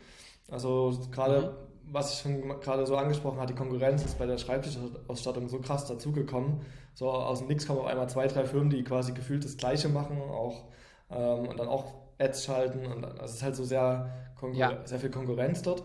Also 0.50 1.00
gerade 1.12 1.42
mhm 1.42 1.68
was 1.92 2.14
ich 2.14 2.20
schon 2.20 2.60
gerade 2.60 2.86
so 2.86 2.96
angesprochen 2.96 3.38
habe, 3.38 3.48
die 3.48 3.58
Konkurrenz 3.58 4.04
ist 4.04 4.18
bei 4.18 4.26
der 4.26 4.38
Schreibtischausstattung 4.38 5.48
so 5.48 5.60
krass 5.60 5.86
dazugekommen. 5.86 6.62
So 6.94 7.10
aus 7.10 7.40
dem 7.40 7.48
Nix 7.48 7.68
kommen 7.68 7.80
auf 7.80 7.86
einmal 7.86 8.10
zwei, 8.10 8.28
drei 8.28 8.46
Firmen, 8.46 8.70
die 8.70 8.84
quasi 8.84 9.14
gefühlt 9.14 9.46
das 9.46 9.58
Gleiche 9.58 9.90
machen 9.90 10.20
auch, 10.20 10.66
ähm, 11.12 11.48
und 11.48 11.60
dann 11.60 11.68
auch 11.68 11.94
Ads 12.20 12.46
schalten. 12.46 12.86
Und 12.86 13.02
dann, 13.04 13.12
also 13.12 13.26
es 13.26 13.36
ist 13.36 13.44
halt 13.44 13.56
so 13.56 13.64
sehr, 13.64 14.10
ja. 14.54 14.80
sehr 14.86 15.00
viel 15.00 15.12
Konkurrenz 15.12 15.62
dort. 15.62 15.84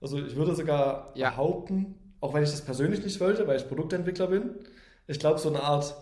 Also 0.00 0.18
ich 0.18 0.36
würde 0.36 0.54
sogar 0.54 1.12
ja. 1.14 1.30
behaupten, 1.30 1.94
auch 2.20 2.34
wenn 2.34 2.42
ich 2.42 2.50
das 2.50 2.62
persönlich 2.62 3.02
nicht 3.04 3.20
wollte, 3.20 3.46
weil 3.46 3.56
ich 3.56 3.68
Produktentwickler 3.68 4.28
bin, 4.28 4.50
ich 5.06 5.18
glaube, 5.18 5.38
so 5.38 5.48
eine 5.48 5.62
Art 5.62 5.94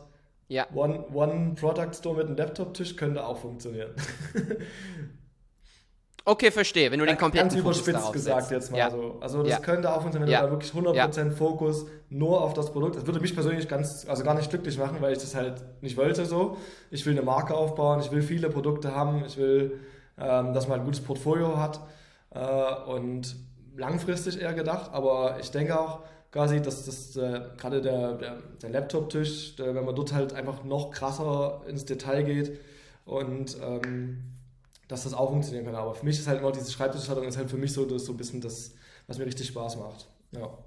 ja. 0.49 0.67
One-Product-Store 0.75 2.15
One 2.15 2.19
mit 2.19 2.27
einem 2.27 2.37
Laptop-Tisch 2.37 2.97
könnte 2.97 3.25
auch 3.25 3.39
funktionieren. 3.39 3.93
Okay, 6.29 6.51
verstehe. 6.51 6.91
Wenn 6.91 6.99
du 6.99 7.07
den 7.07 7.17
kompletten 7.17 7.51
Ganz 7.51 7.63
Fokus 7.63 7.87
überspitzt 7.87 8.13
gesagt 8.13 8.51
jetzt 8.51 8.73
mal 8.73 8.79
ja. 8.79 8.91
so. 8.91 9.17
Also 9.21 9.45
das 9.45 9.53
ja. 9.53 9.59
könnte 9.61 9.93
auch 9.93 10.01
funktionieren, 10.01 10.27
wenn 10.27 10.33
ja. 10.33 10.43
da 10.43 10.51
wirklich 10.51 10.73
100% 10.73 11.31
Fokus 11.31 11.87
nur 12.11 12.43
auf 12.43 12.53
das 12.53 12.73
Produkt. 12.73 12.97
Das 12.97 13.07
würde 13.07 13.21
mich 13.21 13.33
persönlich 13.33 13.69
ganz, 13.69 14.05
also 14.09 14.25
gar 14.25 14.35
nicht 14.35 14.51
glücklich 14.51 14.77
machen, 14.77 14.97
weil 15.01 15.13
ich 15.13 15.21
das 15.21 15.37
halt 15.37 15.63
nicht 15.83 15.97
wollte 15.97 16.27
so. 16.27 16.57
Ich 16.91 17.07
will 17.07 17.13
eine 17.13 17.23
Marke 17.23 17.55
aufbauen, 17.55 18.01
ich 18.01 18.11
will 18.11 18.23
viele 18.23 18.51
Produkte 18.51 18.93
haben, 18.93 19.23
ich 19.25 19.37
will, 19.37 19.79
ähm, 20.19 20.53
dass 20.53 20.67
man 20.67 20.81
ein 20.81 20.85
gutes 20.85 21.01
Portfolio 21.01 21.59
hat 21.59 21.79
äh, 22.35 22.91
und 22.91 23.37
langfristig 23.77 24.43
eher 24.43 24.53
gedacht. 24.53 24.91
Aber 24.93 25.37
ich 25.41 25.53
denke 25.53 25.79
auch, 25.79 26.01
quasi, 26.33 26.61
dass 26.61 26.87
das 26.87 27.17
äh, 27.17 27.41
gerade 27.57 27.81
der, 27.81 28.15
der, 28.15 28.39
der 28.61 28.71
Laptop-Tisch, 28.71 29.55
wenn 29.59 29.85
man 29.85 29.95
dort 29.95 30.13
halt 30.13 30.35
einfach 30.35 30.65
noch 30.65 30.91
krasser 30.91 31.63
ins 31.69 31.85
Detail 31.85 32.25
geht 32.25 32.59
und 33.05 33.57
ähm, 33.63 34.33
dass 34.89 35.05
das 35.05 35.15
auch 35.15 35.31
funktionieren 35.31 35.67
kann. 35.67 35.75
Aber 35.75 35.95
für 35.95 36.05
mich 36.05 36.19
ist 36.19 36.27
halt 36.27 36.41
immer 36.41 36.53
diese 36.53 36.71
Schreibtischhaltung 36.71 37.25
ist 37.25 37.37
halt 37.37 37.51
für 37.51 37.57
mich 37.57 37.73
so, 37.73 37.85
das, 37.85 38.05
so 38.05 38.13
ein 38.13 38.17
bisschen 38.17 38.41
das, 38.41 38.75
was 39.07 39.19
mir 39.19 39.27
richtig 39.27 39.49
Spaß 39.49 39.77
macht. 39.77 40.07
Ja. 40.33 40.59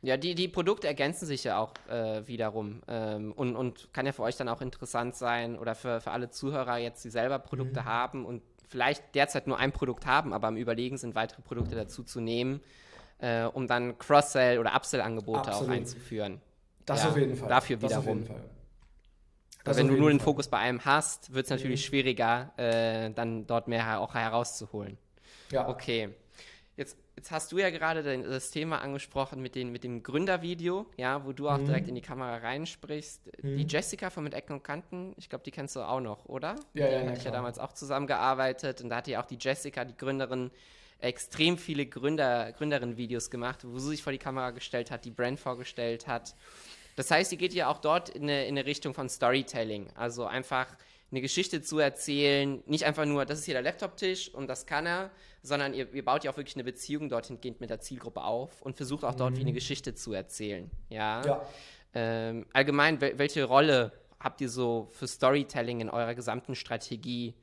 Ja, 0.00 0.16
die, 0.16 0.36
die 0.36 0.46
Produkte 0.46 0.86
ergänzen 0.86 1.26
sich 1.26 1.42
ja 1.42 1.58
auch 1.58 1.74
äh, 1.90 2.24
wiederum 2.26 2.82
ähm, 2.86 3.32
und, 3.32 3.56
und 3.56 3.92
kann 3.92 4.06
ja 4.06 4.12
für 4.12 4.22
euch 4.22 4.36
dann 4.36 4.48
auch 4.48 4.60
interessant 4.60 5.16
sein 5.16 5.58
oder 5.58 5.74
für, 5.74 6.00
für 6.00 6.12
alle 6.12 6.30
Zuhörer 6.30 6.78
jetzt, 6.78 7.04
die 7.04 7.10
selber 7.10 7.40
Produkte 7.40 7.80
mhm. 7.80 7.84
haben 7.84 8.24
und 8.24 8.42
vielleicht 8.68 9.16
derzeit 9.16 9.48
nur 9.48 9.58
ein 9.58 9.72
Produkt 9.72 10.06
haben, 10.06 10.32
aber 10.32 10.46
am 10.46 10.56
Überlegen 10.56 10.98
sind, 10.98 11.16
weitere 11.16 11.42
Produkte 11.42 11.74
dazu 11.74 12.04
zu 12.04 12.20
nehmen, 12.20 12.60
äh, 13.18 13.44
um 13.44 13.66
dann 13.66 13.98
Cross-Sell- 13.98 14.60
oder 14.60 14.76
Upsell-Angebote 14.76 15.52
auch 15.52 15.68
einzuführen. 15.68 16.40
Das 16.86 17.02
ja, 17.02 17.08
auf 17.08 17.16
jeden 17.16 17.34
Fall. 17.34 17.48
Dafür 17.48 17.76
das 17.78 17.92
wiederum. 19.76 19.88
wenn 19.88 19.96
du 19.96 20.00
nur 20.00 20.10
den 20.10 20.18
Fall. 20.18 20.24
Fokus 20.24 20.48
bei 20.48 20.58
einem 20.58 20.84
hast, 20.84 21.32
wird 21.32 21.44
es 21.44 21.50
natürlich 21.50 21.82
mhm. 21.82 21.88
schwieriger, 21.88 22.52
äh, 22.56 23.10
dann 23.10 23.46
dort 23.46 23.68
mehr 23.68 24.00
auch 24.00 24.14
herauszuholen. 24.14 24.98
Ja. 25.50 25.68
Okay. 25.68 26.10
Jetzt, 26.76 26.96
jetzt 27.16 27.32
hast 27.32 27.50
du 27.50 27.58
ja 27.58 27.70
gerade 27.70 28.22
das 28.22 28.52
Thema 28.52 28.80
angesprochen 28.80 29.42
mit, 29.42 29.56
den, 29.56 29.72
mit 29.72 29.82
dem 29.82 30.04
Gründervideo, 30.04 30.86
ja, 30.96 31.24
wo 31.26 31.32
du 31.32 31.48
auch 31.48 31.58
mhm. 31.58 31.66
direkt 31.66 31.88
in 31.88 31.96
die 31.96 32.00
Kamera 32.00 32.36
reinsprichst. 32.36 33.42
Mhm. 33.42 33.56
Die 33.56 33.66
Jessica 33.66 34.10
von 34.10 34.22
Mit 34.22 34.34
Ecken 34.34 34.52
und 34.52 34.62
Kanten, 34.62 35.12
ich 35.16 35.28
glaube, 35.28 35.42
die 35.44 35.50
kennst 35.50 35.74
du 35.74 35.80
auch 35.80 36.00
noch, 36.00 36.26
oder? 36.26 36.54
Ja, 36.74 36.86
ja, 36.86 37.00
ja. 37.00 37.06
Hatte 37.08 37.18
ich 37.18 37.24
ja 37.24 37.32
damals 37.32 37.58
auch 37.58 37.72
zusammengearbeitet 37.72 38.80
und 38.80 38.90
da 38.90 38.96
hat 38.96 39.08
ja 39.08 39.20
auch 39.20 39.26
die 39.26 39.38
Jessica, 39.40 39.84
die 39.84 39.96
Gründerin, 39.96 40.52
extrem 41.00 41.58
viele 41.58 41.86
Gründer, 41.86 42.52
Gründerinnen-Videos 42.52 43.30
gemacht, 43.30 43.60
wo 43.64 43.78
sie 43.78 43.90
sich 43.90 44.02
vor 44.02 44.12
die 44.12 44.18
Kamera 44.18 44.50
gestellt 44.50 44.90
hat, 44.90 45.04
die 45.04 45.10
Brand 45.10 45.38
vorgestellt 45.38 46.06
hat. 46.06 46.34
Das 46.98 47.12
heißt, 47.12 47.30
sie 47.30 47.36
geht 47.36 47.54
ja 47.54 47.68
auch 47.68 47.78
dort 47.78 48.08
in 48.08 48.24
eine, 48.24 48.46
in 48.46 48.58
eine 48.58 48.66
Richtung 48.66 48.92
von 48.92 49.08
Storytelling. 49.08 49.88
Also 49.94 50.26
einfach 50.26 50.66
eine 51.12 51.20
Geschichte 51.20 51.62
zu 51.62 51.78
erzählen, 51.78 52.60
nicht 52.66 52.82
einfach 52.82 53.04
nur, 53.04 53.24
das 53.24 53.38
ist 53.38 53.44
hier 53.44 53.54
der 53.54 53.62
Laptop-Tisch 53.62 54.34
und 54.34 54.48
das 54.48 54.66
kann 54.66 54.84
er, 54.84 55.12
sondern 55.40 55.74
ihr, 55.74 55.94
ihr, 55.94 56.04
baut 56.04 56.24
ja 56.24 56.32
auch 56.32 56.36
wirklich 56.36 56.56
eine 56.56 56.64
Beziehung 56.64 57.08
dorthin 57.08 57.40
gehend 57.40 57.60
mit 57.60 57.70
der 57.70 57.78
Zielgruppe 57.78 58.24
auf 58.24 58.62
und 58.62 58.76
versucht 58.76 59.04
auch 59.04 59.14
dort 59.14 59.34
mhm. 59.34 59.36
wie 59.36 59.40
eine 59.42 59.52
Geschichte 59.52 59.94
zu 59.94 60.12
erzählen. 60.12 60.72
Ja. 60.88 61.24
ja. 61.24 61.46
Ähm, 61.94 62.46
allgemein, 62.52 63.00
welche 63.00 63.44
Rolle 63.44 63.92
habt 64.18 64.40
ihr 64.40 64.48
so 64.48 64.88
für 64.90 65.06
Storytelling 65.06 65.80
in 65.80 65.90
eurer 65.90 66.16
gesamten 66.16 66.56
Strategie 66.56 67.36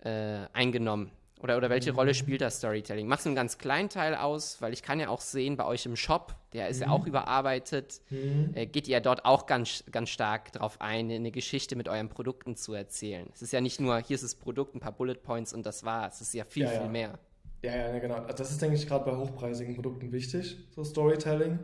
äh, 0.00 0.48
eingenommen? 0.52 1.12
Oder, 1.46 1.58
oder 1.58 1.70
welche 1.70 1.92
mhm. 1.92 1.98
Rolle 1.98 2.12
spielt 2.12 2.40
das 2.40 2.56
Storytelling? 2.56 3.06
Machst 3.06 3.24
du 3.24 3.28
einen 3.28 3.36
ganz 3.36 3.56
kleinen 3.56 3.88
Teil 3.88 4.16
aus, 4.16 4.60
weil 4.60 4.72
ich 4.72 4.82
kann 4.82 4.98
ja 4.98 5.10
auch 5.10 5.20
sehen, 5.20 5.56
bei 5.56 5.64
euch 5.64 5.86
im 5.86 5.94
Shop, 5.94 6.34
der 6.52 6.68
ist 6.68 6.78
mhm. 6.78 6.82
ja 6.82 6.90
auch 6.90 7.06
überarbeitet, 7.06 8.00
mhm. 8.10 8.50
äh, 8.54 8.66
geht 8.66 8.88
ihr 8.88 8.98
dort 8.98 9.24
auch 9.24 9.46
ganz, 9.46 9.84
ganz 9.92 10.08
stark 10.08 10.50
darauf 10.50 10.80
ein, 10.80 11.08
eine 11.08 11.30
Geschichte 11.30 11.76
mit 11.76 11.88
euren 11.88 12.08
Produkten 12.08 12.56
zu 12.56 12.74
erzählen. 12.74 13.28
Es 13.32 13.42
ist 13.42 13.52
ja 13.52 13.60
nicht 13.60 13.80
nur, 13.80 13.96
hier 13.98 14.16
ist 14.16 14.24
das 14.24 14.34
Produkt, 14.34 14.74
ein 14.74 14.80
paar 14.80 14.90
Bullet 14.90 15.14
Points 15.14 15.52
und 15.52 15.64
das 15.64 15.84
war's. 15.84 16.16
Es 16.16 16.22
ist 16.22 16.34
ja 16.34 16.44
viel, 16.44 16.64
ja, 16.64 16.70
viel 16.70 16.88
mehr. 16.88 17.16
Ja, 17.62 17.76
ja, 17.76 17.98
genau. 18.00 18.16
Also 18.16 18.38
das 18.38 18.50
ist, 18.50 18.60
denke 18.60 18.74
ich, 18.74 18.88
gerade 18.88 19.04
bei 19.08 19.16
hochpreisigen 19.16 19.76
Produkten 19.76 20.10
wichtig, 20.10 20.58
so 20.74 20.82
Storytelling. 20.82 21.60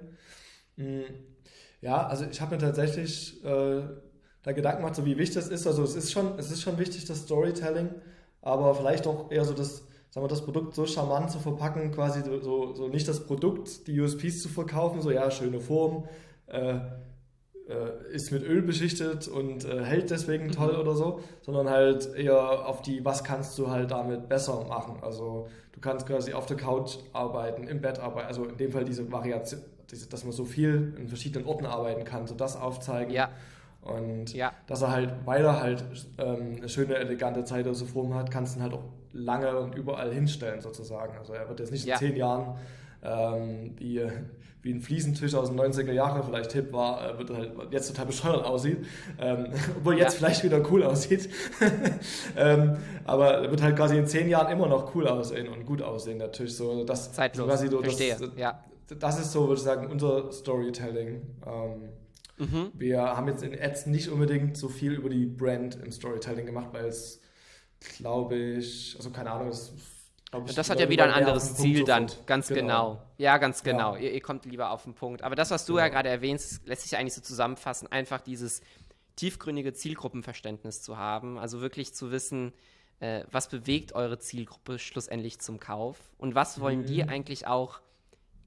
Mhm. 0.76 1.06
Ja, 1.80 2.06
also 2.06 2.24
ich 2.30 2.40
habe 2.40 2.54
mir 2.54 2.60
tatsächlich 2.60 3.44
äh, 3.44 3.82
da 4.44 4.52
Gedanken 4.52 4.82
gemacht, 4.82 4.94
so 4.94 5.04
wie 5.04 5.18
wichtig 5.18 5.34
das 5.34 5.48
ist. 5.48 5.66
Also 5.66 5.82
es 5.82 5.96
ist 5.96 6.12
schon, 6.12 6.38
es 6.38 6.52
ist 6.52 6.62
schon 6.62 6.78
wichtig, 6.78 7.04
das 7.04 7.22
Storytelling 7.22 7.90
aber 8.42 8.74
vielleicht 8.74 9.06
auch 9.06 9.30
eher 9.30 9.44
so 9.44 9.54
das, 9.54 9.84
sagen 10.10 10.24
wir, 10.24 10.28
das 10.28 10.44
Produkt 10.44 10.74
so 10.74 10.84
charmant 10.84 11.30
zu 11.30 11.38
verpacken, 11.38 11.92
quasi 11.92 12.22
so, 12.42 12.74
so 12.74 12.88
nicht 12.88 13.08
das 13.08 13.24
Produkt, 13.24 13.86
die 13.86 13.98
USPs 13.98 14.42
zu 14.42 14.48
verkaufen, 14.48 15.00
so 15.00 15.10
ja, 15.10 15.30
schöne 15.30 15.60
Form, 15.60 16.04
äh, 16.48 16.80
äh, 17.68 18.12
ist 18.12 18.32
mit 18.32 18.42
Öl 18.42 18.62
beschichtet 18.62 19.28
und 19.28 19.64
äh, 19.64 19.84
hält 19.84 20.10
deswegen 20.10 20.50
toll 20.50 20.74
mhm. 20.74 20.80
oder 20.80 20.94
so, 20.94 21.20
sondern 21.42 21.70
halt 21.70 22.14
eher 22.14 22.66
auf 22.66 22.82
die, 22.82 23.04
was 23.04 23.24
kannst 23.24 23.56
du 23.58 23.70
halt 23.70 23.90
damit 23.90 24.28
besser 24.28 24.64
machen. 24.64 24.98
Also 25.02 25.48
du 25.72 25.80
kannst 25.80 26.06
quasi 26.06 26.32
auf 26.32 26.46
der 26.46 26.56
Couch 26.56 26.98
arbeiten, 27.12 27.68
im 27.68 27.80
Bett 27.80 28.00
arbeiten, 28.00 28.26
also 28.26 28.44
in 28.44 28.56
dem 28.56 28.72
Fall 28.72 28.84
diese 28.84 29.10
Variation, 29.10 29.60
diese, 29.90 30.08
dass 30.08 30.24
man 30.24 30.32
so 30.32 30.44
viel 30.44 30.94
in 30.98 31.06
verschiedenen 31.06 31.46
Orten 31.46 31.66
arbeiten 31.66 32.04
kann, 32.04 32.26
so 32.26 32.34
das 32.34 32.56
aufzeigen. 32.56 33.12
Ja. 33.12 33.30
Und 33.82 34.32
ja. 34.32 34.52
dass 34.66 34.82
er 34.82 34.92
halt, 34.92 35.12
weil 35.24 35.44
er 35.44 35.60
halt 35.60 35.84
ähm, 36.18 36.56
eine 36.56 36.68
schöne, 36.68 36.94
elegante 36.94 37.44
Zeit 37.44 37.66
aus 37.66 37.80
der 37.80 37.88
Form 37.88 38.14
hat, 38.14 38.30
kannst 38.30 38.54
du 38.54 38.60
ihn 38.60 38.62
halt 38.62 38.74
auch 38.74 38.84
lange 39.12 39.58
und 39.58 39.74
überall 39.74 40.12
hinstellen 40.12 40.60
sozusagen. 40.60 41.18
Also 41.18 41.32
er 41.32 41.48
wird 41.48 41.60
jetzt 41.60 41.72
nicht 41.72 41.84
ja. 41.84 41.94
in 41.94 41.98
zehn 41.98 42.16
Jahren 42.16 42.56
ähm, 43.02 43.74
wie, 43.78 44.00
wie 44.62 44.72
ein 44.72 44.80
Fliesentisch 44.80 45.34
aus 45.34 45.48
den 45.48 45.58
90er 45.58 45.90
Jahren 45.90 46.22
vielleicht 46.22 46.52
hip 46.52 46.72
war, 46.72 47.18
wird 47.18 47.30
halt 47.30 47.52
jetzt 47.70 47.88
total 47.88 48.06
bescheuert 48.06 48.44
aussieht, 48.44 48.86
ähm, 49.18 49.48
obwohl 49.76 49.98
jetzt 49.98 50.14
ja. 50.14 50.18
vielleicht 50.18 50.44
wieder 50.44 50.62
cool 50.70 50.84
aussieht. 50.84 51.28
ähm, 52.36 52.76
aber 53.04 53.50
wird 53.50 53.62
halt 53.62 53.76
quasi 53.76 53.98
in 53.98 54.06
zehn 54.06 54.28
Jahren 54.28 54.52
immer 54.52 54.68
noch 54.68 54.94
cool 54.94 55.08
aussehen 55.08 55.48
und 55.48 55.66
gut 55.66 55.82
aussehen, 55.82 56.20
der 56.20 56.30
Tisch. 56.30 56.52
So, 56.52 56.84
das, 56.84 57.12
Zeitlos, 57.12 57.48
quasi 57.48 57.68
so, 57.68 57.82
das, 57.82 57.96
Verstehe. 57.96 58.30
ja. 58.36 58.62
das 58.96 59.18
ist 59.18 59.32
so, 59.32 59.48
würde 59.48 59.54
ich 59.54 59.62
sagen, 59.62 59.88
unser 59.90 60.30
Storytelling. 60.30 61.22
Ähm, 61.44 61.88
Mhm. 62.38 62.70
Wir 62.74 63.00
haben 63.00 63.28
jetzt 63.28 63.42
in 63.42 63.58
Ads 63.58 63.86
nicht 63.86 64.08
unbedingt 64.08 64.56
so 64.56 64.68
viel 64.68 64.92
über 64.92 65.08
die 65.08 65.26
Brand 65.26 65.76
im 65.76 65.92
Storytelling 65.92 66.46
gemacht, 66.46 66.68
weil 66.72 66.86
es, 66.86 67.20
glaube 67.98 68.36
ich, 68.36 68.94
also 68.96 69.10
keine 69.10 69.30
Ahnung, 69.30 69.48
es 69.48 69.72
ich, 70.46 70.54
das 70.54 70.70
hat 70.70 70.80
ja 70.80 70.88
wieder 70.88 71.04
ein 71.04 71.10
anderes 71.10 71.56
Ziel 71.56 71.84
dann, 71.84 72.10
ganz 72.24 72.48
genau. 72.48 72.92
genau. 72.94 73.02
Ja, 73.18 73.36
ganz 73.36 73.62
genau. 73.62 73.96
Ja. 73.96 74.00
Ihr, 74.00 74.12
ihr, 74.12 74.22
kommt 74.22 74.46
lieber 74.46 74.70
auf 74.70 74.84
den 74.84 74.94
Punkt. 74.94 75.22
Aber 75.22 75.36
das, 75.36 75.50
was 75.50 75.66
du 75.66 75.74
genau. 75.74 75.84
ja 75.84 75.88
gerade 75.90 76.08
erwähnst, 76.08 76.66
lässt 76.66 76.82
sich 76.82 76.96
eigentlich 76.96 77.12
so 77.12 77.20
zusammenfassen, 77.20 77.86
einfach 77.92 78.22
dieses 78.22 78.62
tiefgründige 79.16 79.74
Zielgruppenverständnis 79.74 80.80
zu 80.80 80.96
haben, 80.96 81.38
also 81.38 81.60
wirklich 81.60 81.94
zu 81.94 82.10
wissen, 82.10 82.54
äh, 83.00 83.24
was 83.30 83.48
bewegt 83.48 83.94
eure 83.94 84.18
Zielgruppe 84.18 84.78
schlussendlich 84.78 85.38
zum 85.40 85.60
Kauf 85.60 85.98
und 86.16 86.34
was 86.34 86.60
wollen 86.60 86.80
mhm. 86.80 86.86
die 86.86 87.02
eigentlich 87.04 87.46
auch 87.46 87.80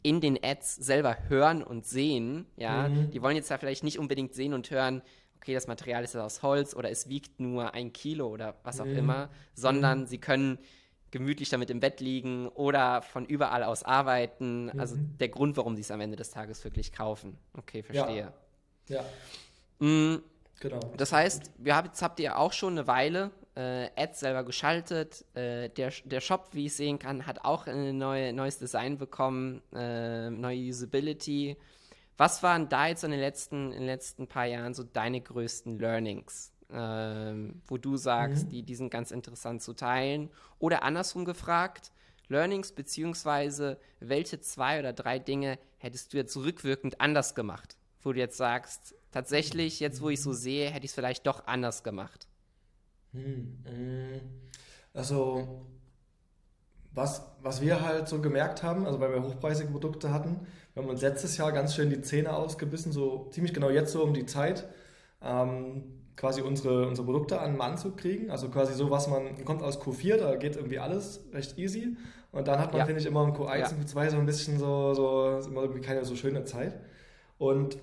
in 0.06 0.22
den 0.22 0.38
Ads 0.42 0.76
selber 0.76 1.18
hören 1.30 1.64
und 1.64 1.88
sehen. 1.88 2.46
Ja, 2.58 2.88
mhm. 2.88 3.10
die 3.10 3.24
wollen 3.24 3.36
jetzt 3.36 3.50
ja 3.50 3.58
vielleicht 3.58 3.84
nicht 3.84 3.98
unbedingt 3.98 4.36
sehen 4.36 4.54
und 4.54 4.70
hören, 4.70 5.02
okay, 5.38 5.56
das 5.56 5.66
Material 5.66 6.04
ist 6.04 6.16
aus 6.16 6.44
Holz 6.44 6.76
oder 6.76 6.92
es 6.92 7.10
wiegt 7.10 7.40
nur 7.40 7.74
ein 7.74 7.92
Kilo 7.92 8.28
oder 8.28 8.56
was 8.64 8.80
auch 8.80 8.86
mhm. 8.86 8.98
immer, 8.98 9.30
sondern 9.56 10.02
mhm. 10.02 10.06
sie 10.06 10.20
können 10.20 10.60
gemütlich 11.10 11.50
damit 11.50 11.72
im 11.72 11.80
Bett 11.80 12.02
liegen 12.02 12.48
oder 12.50 13.02
von 13.02 13.26
überall 13.26 13.64
aus 13.64 13.82
arbeiten. 13.82 14.70
Also 14.80 14.96
mhm. 14.96 15.18
der 15.18 15.30
Grund, 15.30 15.58
warum 15.58 15.76
sie 15.76 15.82
es 15.82 15.90
am 15.90 16.02
Ende 16.02 16.18
des 16.18 16.30
Tages 16.30 16.64
wirklich 16.64 16.92
kaufen. 16.92 17.38
Okay, 17.54 17.82
verstehe. 17.82 18.32
Ja. 18.88 18.96
ja. 18.96 19.06
Mhm. 19.80 20.22
Genau. 20.60 20.80
Das 20.98 21.12
heißt, 21.12 21.52
wir 21.58 21.76
haben, 21.76 21.88
jetzt 21.88 22.02
habt 22.04 22.20
ihr 22.20 22.38
auch 22.38 22.54
schon 22.54 22.74
eine 22.74 22.88
Weile 22.88 23.32
äh, 23.56 23.90
Ads 23.96 24.20
selber 24.20 24.44
geschaltet. 24.44 25.26
Äh, 25.34 25.70
der, 25.70 25.92
der 26.04 26.22
Shop, 26.22 26.50
wie 26.52 26.66
ich 26.66 26.76
sehen 26.76 27.00
kann, 27.00 27.26
hat 27.26 27.44
auch 27.44 27.68
ein 27.68 27.98
neue, 27.98 28.34
neues 28.34 28.60
Design 28.60 28.98
bekommen, 28.98 29.62
äh, 29.74 30.30
neue 30.30 30.70
Usability. 30.70 31.58
Was 32.18 32.44
waren 32.44 32.70
da 32.70 32.88
jetzt 32.88 33.04
in 33.04 33.12
den 33.12 33.20
letzten, 33.20 33.72
in 33.72 33.80
den 33.80 33.88
letzten 33.88 34.28
paar 34.28 34.46
Jahren 34.46 34.74
so 34.74 34.84
deine 34.84 35.22
größten 35.22 35.80
Learnings, 35.80 36.54
ähm, 36.72 37.62
wo 37.68 37.78
du 37.78 37.98
sagst, 37.98 38.46
mhm. 38.46 38.50
die, 38.50 38.64
die 38.64 38.76
sind 38.76 38.90
ganz 38.90 39.12
interessant 39.12 39.62
zu 39.62 39.74
teilen? 39.74 40.30
Oder 40.60 40.84
andersrum 40.84 41.26
gefragt, 41.26 41.92
Learnings 42.28 42.72
beziehungsweise 42.72 43.78
welche 44.00 44.40
zwei 44.40 44.80
oder 44.80 44.94
drei 44.94 45.20
Dinge 45.20 45.60
hättest 45.78 46.14
du 46.14 46.18
jetzt 46.18 46.36
rückwirkend 46.38 47.02
anders 47.02 47.36
gemacht? 47.36 47.78
Wo 48.02 48.14
du 48.14 48.20
jetzt 48.20 48.38
sagst, 48.38 48.96
tatsächlich, 49.12 49.80
jetzt 49.80 50.02
wo 50.02 50.10
ich 50.10 50.22
so 50.22 50.34
sehe, 50.34 50.70
hätte 50.70 50.86
ich 50.86 50.92
es 50.92 50.96
vielleicht 50.96 51.28
doch 51.28 51.48
anders 51.48 51.84
gemacht. 51.84 52.28
Hm, 53.16 53.58
hm, 53.64 54.22
also, 54.94 55.66
was, 56.94 57.24
was 57.42 57.62
wir 57.62 57.82
halt 57.82 58.08
so 58.08 58.22
gemerkt 58.22 58.64
haben, 58.64 58.86
also 58.86 59.00
weil 59.00 59.12
wir 59.14 59.24
hochpreisige 59.24 59.72
Produkte 59.72 60.14
hatten, 60.14 60.48
wir 60.74 60.84
haben 60.84 60.90
uns 60.90 61.02
letztes 61.02 61.38
Jahr 61.38 61.52
ganz 61.52 61.74
schön 61.74 61.90
die 61.90 62.02
Zähne 62.02 62.36
ausgebissen, 62.36 62.92
so 62.92 63.30
ziemlich 63.32 63.54
genau 63.54 63.70
jetzt 63.70 63.92
so 63.92 64.04
um 64.04 64.14
die 64.14 64.26
Zeit, 64.26 64.68
ähm, 65.22 65.84
quasi 66.16 66.42
unsere, 66.42 66.88
unsere 66.88 67.06
Produkte 67.06 67.40
an 67.40 67.52
den 67.52 67.58
Mann 67.58 67.78
zu 67.78 67.92
kriegen. 67.92 68.30
Also 68.30 68.50
quasi 68.50 68.74
so, 68.74 68.90
was 68.90 69.08
man, 69.08 69.44
kommt 69.46 69.62
aus 69.62 69.82
Q4, 69.82 70.18
da 70.18 70.36
geht 70.36 70.56
irgendwie 70.56 70.80
alles 70.80 71.26
recht 71.34 71.58
easy. 71.58 71.96
Und 72.32 72.48
dann 72.48 72.60
hat 72.60 72.72
man, 72.72 72.80
ja. 72.80 72.86
finde 72.86 73.02
ich, 73.02 73.08
immer 73.08 73.24
im 73.24 73.34
Q1 73.34 73.58
ja. 73.58 73.70
und 73.70 73.86
Q2 73.86 74.10
so 74.10 74.18
ein 74.18 74.26
bisschen 74.26 74.60
so, 74.60 74.94
so, 74.94 75.40
immer 75.48 75.62
irgendwie 75.62 75.82
keine 75.82 76.04
so 76.04 76.16
schöne 76.16 76.44
Zeit. 76.44 76.80
Und 77.38 77.78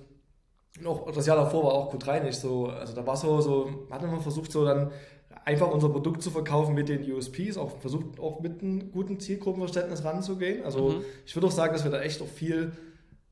auch 0.85 1.11
das 1.11 1.27
Jahr 1.27 1.37
davor 1.37 1.63
war 1.65 1.73
auch 1.73 1.93
Q3 1.93 2.23
nicht 2.23 2.39
so, 2.39 2.67
also 2.67 2.93
da 2.93 3.05
war 3.05 3.15
so, 3.15 3.41
so, 3.41 3.87
hat 3.91 4.01
man 4.01 4.21
versucht, 4.21 4.51
so 4.51 4.65
dann 4.65 4.91
einfach 5.45 5.71
unser 5.71 5.89
Produkt 5.89 6.21
zu 6.21 6.31
verkaufen 6.31 6.73
mit 6.73 6.89
den 6.89 7.09
USPs, 7.11 7.57
auch 7.57 7.77
versucht 7.79 8.19
auch 8.19 8.39
mit 8.39 8.61
einem 8.61 8.91
guten 8.91 9.19
Zielgruppenverständnis 9.19 10.03
ranzugehen. 10.03 10.63
Also 10.63 10.89
mhm. 10.89 11.05
ich 11.25 11.35
würde 11.35 11.47
auch 11.47 11.51
sagen, 11.51 11.73
dass 11.73 11.83
wir 11.83 11.91
da 11.91 12.01
echt 12.01 12.21
auch 12.21 12.27
viel 12.27 12.71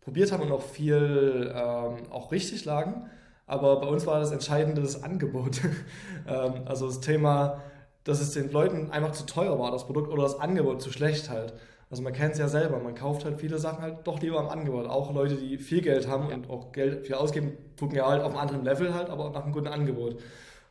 probiert 0.01 0.31
haben 0.31 0.43
und 0.43 0.51
auch 0.51 0.61
viel 0.61 1.53
ähm, 1.55 2.11
auch 2.11 2.31
richtig 2.31 2.65
lagen. 2.65 3.05
Aber 3.45 3.79
bei 3.81 3.87
uns 3.87 4.05
war 4.05 4.19
das 4.19 4.31
entscheidende 4.31 4.81
das 4.81 5.03
Angebot. 5.03 5.61
ähm, 6.27 6.53
also 6.65 6.87
das 6.87 7.01
Thema, 7.01 7.61
dass 8.03 8.19
es 8.19 8.31
den 8.31 8.51
Leuten 8.51 8.91
einfach 8.91 9.11
zu 9.11 9.25
teuer 9.25 9.57
war, 9.59 9.71
das 9.71 9.85
Produkt, 9.85 10.09
oder 10.09 10.23
das 10.23 10.39
Angebot 10.39 10.81
zu 10.81 10.91
schlecht 10.91 11.29
halt. 11.29 11.53
Also 11.89 12.03
man 12.03 12.13
kennt 12.13 12.33
es 12.33 12.39
ja 12.39 12.47
selber, 12.47 12.79
man 12.79 12.95
kauft 12.95 13.25
halt 13.25 13.37
viele 13.37 13.57
Sachen 13.57 13.81
halt 13.81 14.07
doch 14.07 14.21
lieber 14.21 14.39
am 14.39 14.47
Angebot. 14.47 14.87
Auch 14.87 15.13
Leute, 15.13 15.35
die 15.35 15.57
viel 15.57 15.81
Geld 15.81 16.07
haben 16.07 16.29
ja. 16.29 16.35
und 16.35 16.49
auch 16.49 16.71
Geld 16.71 17.05
viel 17.05 17.15
ausgeben, 17.15 17.57
gucken 17.77 17.97
ja 17.97 18.07
halt 18.07 18.23
auf 18.23 18.31
einem 18.31 18.39
anderen 18.39 18.63
Level 18.63 18.93
halt, 18.93 19.09
aber 19.09 19.29
nach 19.31 19.43
einem 19.43 19.51
guten 19.51 19.67
Angebot. 19.67 20.17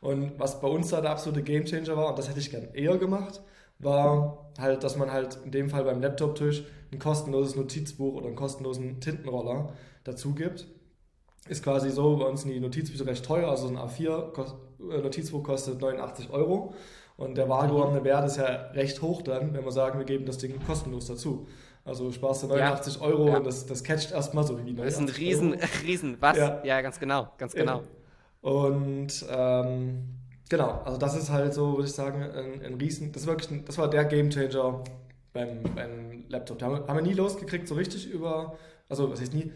Und 0.01 0.39
was 0.39 0.59
bei 0.59 0.67
uns 0.67 0.89
da 0.89 0.99
der 0.99 1.11
absolute 1.11 1.43
Gamechanger 1.43 1.95
war, 1.95 2.09
und 2.09 2.19
das 2.19 2.27
hätte 2.27 2.39
ich 2.39 2.49
gern 2.49 2.73
eher 2.73 2.97
gemacht, 2.97 3.41
war 3.79 4.51
halt, 4.59 4.83
dass 4.83 4.97
man 4.97 5.11
halt 5.11 5.39
in 5.45 5.51
dem 5.51 5.69
Fall 5.69 5.83
beim 5.83 6.01
Laptop-Tisch 6.01 6.63
ein 6.91 6.99
kostenloses 6.99 7.55
Notizbuch 7.55 8.15
oder 8.15 8.27
einen 8.27 8.35
kostenlosen 8.35 8.99
Tintenroller 8.99 9.73
dazu 10.03 10.33
gibt. 10.33 10.67
Ist 11.47 11.63
quasi 11.63 11.89
so, 11.89 12.17
bei 12.17 12.25
uns 12.25 12.41
sind 12.41 12.51
die 12.51 12.59
Notizbücher 12.59 13.05
recht 13.05 13.25
teuer, 13.25 13.49
also 13.49 13.67
ein 13.67 13.77
A4-Notizbuch 13.77 15.43
kostet 15.43 15.81
89 15.81 16.31
Euro 16.31 16.73
und 17.17 17.35
der 17.35 17.49
wahrgenommene 17.49 18.03
Wert 18.03 18.25
ist 18.25 18.37
ja 18.37 18.45
recht 18.73 19.01
hoch 19.01 19.21
dann, 19.21 19.53
wenn 19.53 19.63
wir 19.63 19.71
sagen, 19.71 19.99
wir 19.99 20.05
geben 20.05 20.25
das 20.25 20.37
Ding 20.37 20.59
kostenlos 20.65 21.07
dazu. 21.07 21.47
Also 21.83 22.11
sparst 22.11 22.43
du 22.43 22.47
89 22.47 22.95
ja. 22.95 23.01
Euro 23.01 23.27
ja. 23.27 23.37
und 23.37 23.45
das, 23.45 23.65
das 23.65 23.83
catcht 23.83 24.11
erstmal 24.11 24.43
so 24.43 24.63
wie 24.63 24.73
Das 24.75 24.93
ist 24.93 24.99
ein 24.99 25.09
Riesen, 25.09 25.53
Euro. 25.53 25.61
Riesen, 25.83 26.17
was? 26.19 26.37
Ja. 26.37 26.61
ja, 26.63 26.81
ganz 26.81 26.99
genau, 26.99 27.29
ganz 27.37 27.53
genau. 27.53 27.81
Und 28.41 29.25
ähm, 29.29 30.17
genau, 30.49 30.81
also 30.83 30.97
das 30.97 31.15
ist 31.15 31.29
halt 31.29 31.53
so, 31.53 31.73
würde 31.73 31.87
ich 31.87 31.93
sagen, 31.93 32.23
ein, 32.23 32.61
ein 32.63 32.73
Riesen, 32.75 33.11
das, 33.11 33.27
wirklich, 33.27 33.63
das 33.65 33.77
war 33.77 33.89
der 33.89 34.05
Gamechanger 34.05 34.83
beim, 35.33 35.63
beim 35.75 36.25
Laptop. 36.27 36.59
Da 36.59 36.67
haben, 36.67 36.87
haben 36.87 36.95
wir 36.97 37.03
nie 37.03 37.13
losgekriegt, 37.13 37.67
so 37.67 37.75
richtig 37.75 38.09
über, 38.11 38.57
also 38.89 39.11
was 39.11 39.21
heißt 39.21 39.33
nie, 39.33 39.51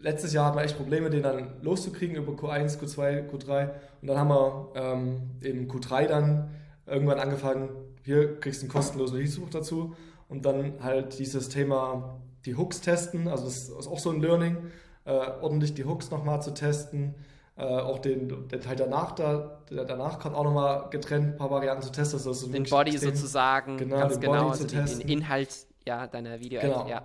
letztes 0.00 0.32
Jahr 0.32 0.46
hatten 0.46 0.56
wir 0.56 0.64
echt 0.64 0.76
Probleme, 0.76 1.10
den 1.10 1.22
dann 1.22 1.60
loszukriegen 1.62 2.16
über 2.16 2.32
Q1, 2.32 2.78
Q2, 2.80 3.30
Q3 3.30 3.70
und 4.00 4.08
dann 4.08 4.18
haben 4.18 4.30
wir 4.30 4.72
ähm, 4.74 5.30
im 5.42 5.68
Q3 5.68 6.06
dann 6.06 6.50
irgendwann 6.86 7.18
angefangen, 7.18 7.70
hier 8.04 8.38
kriegst 8.40 8.62
du 8.62 8.66
einen 8.66 8.72
kostenlosen 8.72 9.16
Notizbuch 9.16 9.50
dazu. 9.50 9.94
Und 10.28 10.44
dann 10.44 10.82
halt 10.82 11.18
dieses 11.18 11.48
Thema 11.50 12.20
die 12.46 12.56
Hooks 12.56 12.80
testen, 12.80 13.28
also 13.28 13.44
das 13.44 13.68
ist 13.68 13.86
auch 13.86 13.98
so 13.98 14.10
ein 14.10 14.20
Learning, 14.20 14.56
äh, 15.04 15.10
ordentlich 15.10 15.74
die 15.74 15.84
Hooks 15.84 16.10
nochmal 16.10 16.42
zu 16.42 16.52
testen, 16.54 17.14
äh, 17.56 17.62
auch 17.62 17.98
den, 17.98 18.48
den 18.48 18.60
Teil 18.60 18.76
danach, 18.76 19.12
da, 19.12 19.60
danach 19.70 20.18
kommt 20.18 20.34
auch 20.34 20.44
nochmal 20.44 20.88
getrennt 20.90 21.34
ein 21.34 21.36
paar 21.36 21.50
Varianten 21.50 21.82
zu 21.82 21.92
testen. 21.92 22.18
Also 22.18 22.46
den 22.48 22.64
Body 22.64 22.92
extrem, 22.92 23.14
sozusagen, 23.14 23.76
genau, 23.76 23.96
ganz 23.96 24.20
genau, 24.20 24.48
also 24.48 24.66
den, 24.66 24.86
den, 24.86 25.00
Inhalt 25.00 25.66
ja, 25.86 26.06
deiner 26.06 26.40
video 26.40 26.60
genau. 26.60 26.88
ja. 26.88 27.02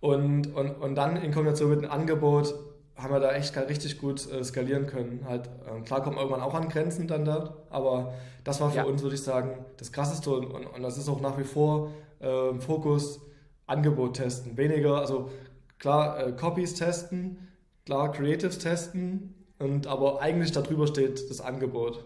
Und, 0.00 0.54
und, 0.54 0.70
und 0.72 0.94
dann 0.94 1.16
in 1.16 1.32
Kombination 1.32 1.70
mit 1.70 1.82
dem 1.82 1.90
Angebot 1.90 2.54
haben 2.96 3.12
wir 3.12 3.20
da 3.20 3.32
echt 3.32 3.56
richtig 3.56 3.98
gut 3.98 4.30
äh, 4.30 4.42
skalieren 4.44 4.86
können. 4.86 5.24
Halt, 5.26 5.46
äh, 5.46 5.80
klar 5.82 6.02
kommen 6.02 6.16
irgendwann 6.16 6.40
auch 6.40 6.54
an 6.54 6.68
Grenzen 6.68 7.06
dann 7.06 7.24
da, 7.24 7.54
aber 7.70 8.12
das 8.44 8.60
war 8.60 8.70
für 8.70 8.78
ja. 8.78 8.84
uns, 8.84 9.02
würde 9.02 9.14
ich 9.14 9.22
sagen, 9.22 9.64
das 9.76 9.92
Krasseste 9.92 10.30
und, 10.30 10.46
und, 10.46 10.66
und, 10.66 10.82
das 10.82 10.98
ist 10.98 11.08
auch 11.08 11.20
nach 11.20 11.38
wie 11.38 11.44
vor 11.44 11.92
äh, 12.20 12.54
Fokus, 12.58 13.20
Angebot 13.66 14.16
testen. 14.16 14.56
Weniger, 14.56 14.96
also 14.96 15.30
klar, 15.78 16.26
äh, 16.26 16.32
Copies 16.32 16.74
testen, 16.74 17.48
klar, 17.84 18.10
Creatives 18.12 18.58
testen, 18.58 19.34
und 19.58 19.86
aber 19.86 20.20
eigentlich 20.20 20.52
darüber 20.52 20.86
steht 20.86 21.30
das 21.30 21.40
Angebot. 21.40 22.04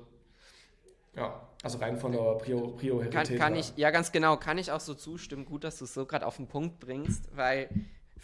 Ja, 1.15 1.49
also 1.63 1.79
rein 1.79 1.99
von 1.99 2.13
der 2.13 2.35
Prio, 2.37 2.69
Priorität. 2.69 3.13
Kann, 3.13 3.39
kann 3.39 3.57
ich, 3.57 3.73
ja, 3.77 3.91
ganz 3.91 4.13
genau, 4.13 4.37
kann 4.37 4.59
ich 4.59 4.73
auch 4.73 4.81
so 4.81 4.95
zustimmen. 4.95 5.45
Gut, 5.45 5.65
dass 5.65 5.79
du 5.79 5.85
es 5.85 5.95
so 5.95 6.07
gerade 6.07 6.27
auf 6.27 6.37
den 6.37 6.49
Punkt 6.49 6.81
bringst, 6.81 7.37
weil 7.37 7.69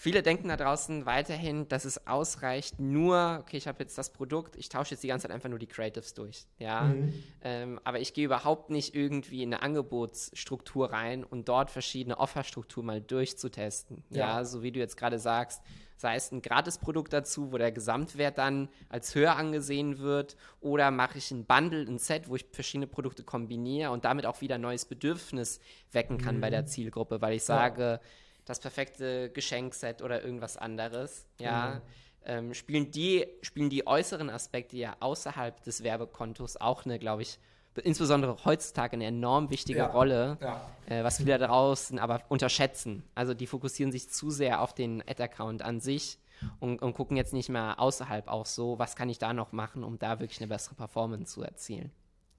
Viele 0.01 0.23
denken 0.23 0.47
da 0.47 0.57
draußen 0.57 1.07
weiterhin, 1.07 1.67
dass 1.67 1.85
es 1.85 2.07
ausreicht, 2.07 2.79
nur, 2.79 3.41
okay, 3.41 3.57
ich 3.57 3.67
habe 3.67 3.81
jetzt 3.81 3.99
das 3.99 4.13
Produkt, 4.13 4.55
ich 4.55 4.69
tausche 4.69 4.93
jetzt 4.93 5.03
die 5.03 5.09
ganze 5.09 5.27
Zeit 5.27 5.35
einfach 5.35 5.49
nur 5.49 5.59
die 5.59 5.67
Creatives 5.67 6.15
durch. 6.15 6.47
Ja? 6.61 6.83
Mhm. 6.83 7.13
Ähm, 7.43 7.81
aber 7.83 7.99
ich 7.99 8.15
gehe 8.15 8.27
überhaupt 8.27 8.71
nicht 8.71 8.95
irgendwie 8.95 9.43
in 9.43 9.53
eine 9.53 9.61
Angebotsstruktur 9.65 10.93
rein 10.93 11.25
und 11.25 11.49
dort 11.49 11.73
verschiedene 11.73 12.17
Offerstrukturen 12.17 12.87
mal 12.87 13.01
durchzutesten. 13.01 14.05
Ja, 14.11 14.39
ja 14.39 14.45
so 14.45 14.63
wie 14.63 14.71
du 14.71 14.79
jetzt 14.79 14.97
gerade 14.97 15.19
sagst, 15.19 15.63
sei 15.97 16.15
es 16.15 16.31
ein 16.31 16.43
Gratisprodukt 16.43 17.13
dazu, 17.13 17.51
wo 17.51 17.59
der 17.59 17.73
Gesamtwert 17.73 18.39
dann 18.39 18.69
als 18.89 19.17
höher 19.17 19.35
angesehen 19.35 19.99
wird, 19.99 20.37
oder 20.61 20.93
mache 20.93 21.19
ich 21.19 21.33
ein 21.33 21.45
Bundle, 21.45 21.83
ein 21.83 21.99
Set, 21.99 22.29
wo 22.29 22.37
ich 22.37 22.47
verschiedene 22.53 22.87
Produkte 22.87 23.25
kombiniere 23.25 23.91
und 23.91 24.05
damit 24.05 24.27
auch 24.27 24.43
wieder 24.43 24.55
ein 24.55 24.61
neues 24.61 24.85
Bedürfnis 24.85 25.59
wecken 25.91 26.19
kann 26.19 26.37
mhm. 26.37 26.41
bei 26.41 26.51
der 26.51 26.67
Zielgruppe, 26.67 27.21
weil 27.21 27.35
ich 27.35 27.43
sage, 27.43 27.83
ja 27.83 28.01
das 28.49 28.61
perfekte 28.61 29.31
Geschenkset 29.31 30.03
oder 30.03 30.23
irgendwas 30.23 30.57
anderes, 30.57 31.27
ja, 31.39 31.75
mhm. 31.75 31.81
ähm, 32.25 32.55
spielen, 32.55 32.91
die, 32.91 33.27
spielen 33.43 33.71
die 33.71 33.87
äußeren 33.87 34.31
Aspekte 34.31 34.77
ja 34.77 34.97
außerhalb 35.01 35.63
des 35.63 35.83
Werbekontos 35.83 36.57
auch 36.57 36.85
eine, 36.85 36.99
glaube 36.99 37.23
ich, 37.23 37.39
insbesondere 37.85 38.37
heutzutage 38.45 38.95
eine 38.95 39.07
enorm 39.07 39.51
wichtige 39.51 39.81
ja. 39.81 39.87
Rolle, 39.87 40.37
ja. 40.41 40.61
Äh, 40.87 41.05
was 41.05 41.19
viele 41.19 41.39
da 41.39 41.47
draußen 41.47 41.99
aber 41.99 42.23
unterschätzen. 42.29 43.05
Also 43.15 43.35
die 43.35 43.47
fokussieren 43.47 43.93
sich 43.93 44.11
zu 44.11 44.31
sehr 44.31 44.63
auf 44.63 44.75
den 44.75 45.03
Ad-Account 45.07 45.63
an 45.63 45.81
sich 45.81 46.19
und, 46.61 46.83
und, 46.83 46.95
gucken 46.95 47.17
jetzt 47.17 47.33
nicht 47.33 47.49
mehr 47.49 47.81
außerhalb 47.81 48.29
auch 48.29 48.47
so, 48.47 48.79
was 48.79 48.97
kann 48.97 49.09
ich 49.09 49.19
da 49.19 49.33
noch 49.33 49.53
machen, 49.53 49.85
um 49.85 49.99
da 49.99 50.21
wirklich 50.21 50.41
eine 50.41 50.49
bessere 50.49 50.75
Performance 50.75 51.35
zu 51.35 51.43
erzielen. 51.43 51.91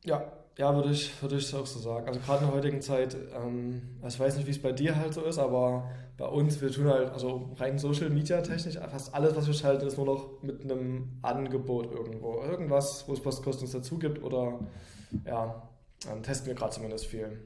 Ja, 0.06 0.32
ja, 0.58 0.76
würde 0.76 0.92
ich, 0.92 1.22
würde 1.22 1.38
ich 1.38 1.56
auch 1.56 1.66
so 1.66 1.80
sagen. 1.80 2.08
Also 2.08 2.20
gerade 2.20 2.44
in 2.44 2.48
der 2.48 2.56
heutigen 2.58 2.82
Zeit, 2.82 3.16
ähm, 3.34 3.82
ich 4.06 4.20
weiß 4.20 4.36
nicht, 4.36 4.46
wie 4.46 4.52
es 4.52 4.62
bei 4.62 4.74
dir 4.74 4.96
halt 4.96 5.14
so 5.14 5.24
ist, 5.24 5.38
aber 5.38 5.90
bei 6.18 6.26
uns, 6.26 6.60
wir 6.60 6.70
tun 6.70 6.88
halt, 6.88 7.12
also 7.12 7.52
rein 7.58 7.80
Social 7.80 8.10
Media 8.10 8.42
technisch, 8.42 8.76
fast 8.76 9.14
alles, 9.14 9.36
was 9.38 9.48
wir 9.48 9.54
schalten, 9.54 9.88
ist 9.88 9.96
nur 9.96 10.06
noch 10.06 10.44
mit 10.44 10.62
einem 10.62 11.18
Angebot 11.22 11.92
irgendwo. 11.92 12.42
Irgendwas, 12.44 13.08
wo 13.08 13.14
es 13.14 13.26
was 13.26 13.42
kostenlos 13.42 13.72
dazu 13.72 13.98
gibt 13.98 14.22
oder 14.22 14.60
ja, 15.26 15.70
ähm, 16.12 16.24
testen 16.24 16.48
wir 16.48 16.56
gerade 16.56 16.74
zumindest 16.74 17.06
viel. 17.06 17.40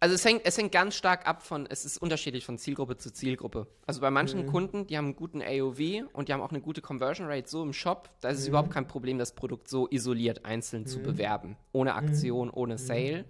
Also 0.00 0.14
es 0.14 0.24
hängt, 0.24 0.42
es 0.44 0.56
hängt 0.56 0.72
ganz 0.72 0.94
stark 0.94 1.26
ab 1.26 1.42
von, 1.42 1.66
es 1.66 1.84
ist 1.84 1.98
unterschiedlich 1.98 2.44
von 2.44 2.58
Zielgruppe 2.58 2.96
zu 2.96 3.12
Zielgruppe. 3.12 3.66
Also 3.86 4.00
bei 4.00 4.10
manchen 4.10 4.42
mhm. 4.42 4.46
Kunden, 4.46 4.86
die 4.86 4.96
haben 4.96 5.06
einen 5.06 5.16
guten 5.16 5.42
AOV 5.42 6.08
und 6.12 6.28
die 6.28 6.32
haben 6.32 6.40
auch 6.40 6.50
eine 6.50 6.60
gute 6.60 6.80
Conversion 6.80 7.26
Rate 7.26 7.48
so 7.48 7.62
im 7.62 7.72
Shop, 7.72 8.10
da 8.20 8.28
ist 8.28 8.36
mhm. 8.36 8.42
es 8.42 8.48
überhaupt 8.48 8.70
kein 8.70 8.86
Problem, 8.86 9.18
das 9.18 9.34
Produkt 9.34 9.68
so 9.68 9.88
isoliert 9.90 10.44
einzeln 10.44 10.82
mhm. 10.82 10.86
zu 10.86 11.00
bewerben. 11.00 11.56
Ohne 11.72 11.92
mhm. 11.92 11.98
Aktion, 11.98 12.50
ohne 12.50 12.74
mhm. 12.74 12.78
Sale. 12.78 13.24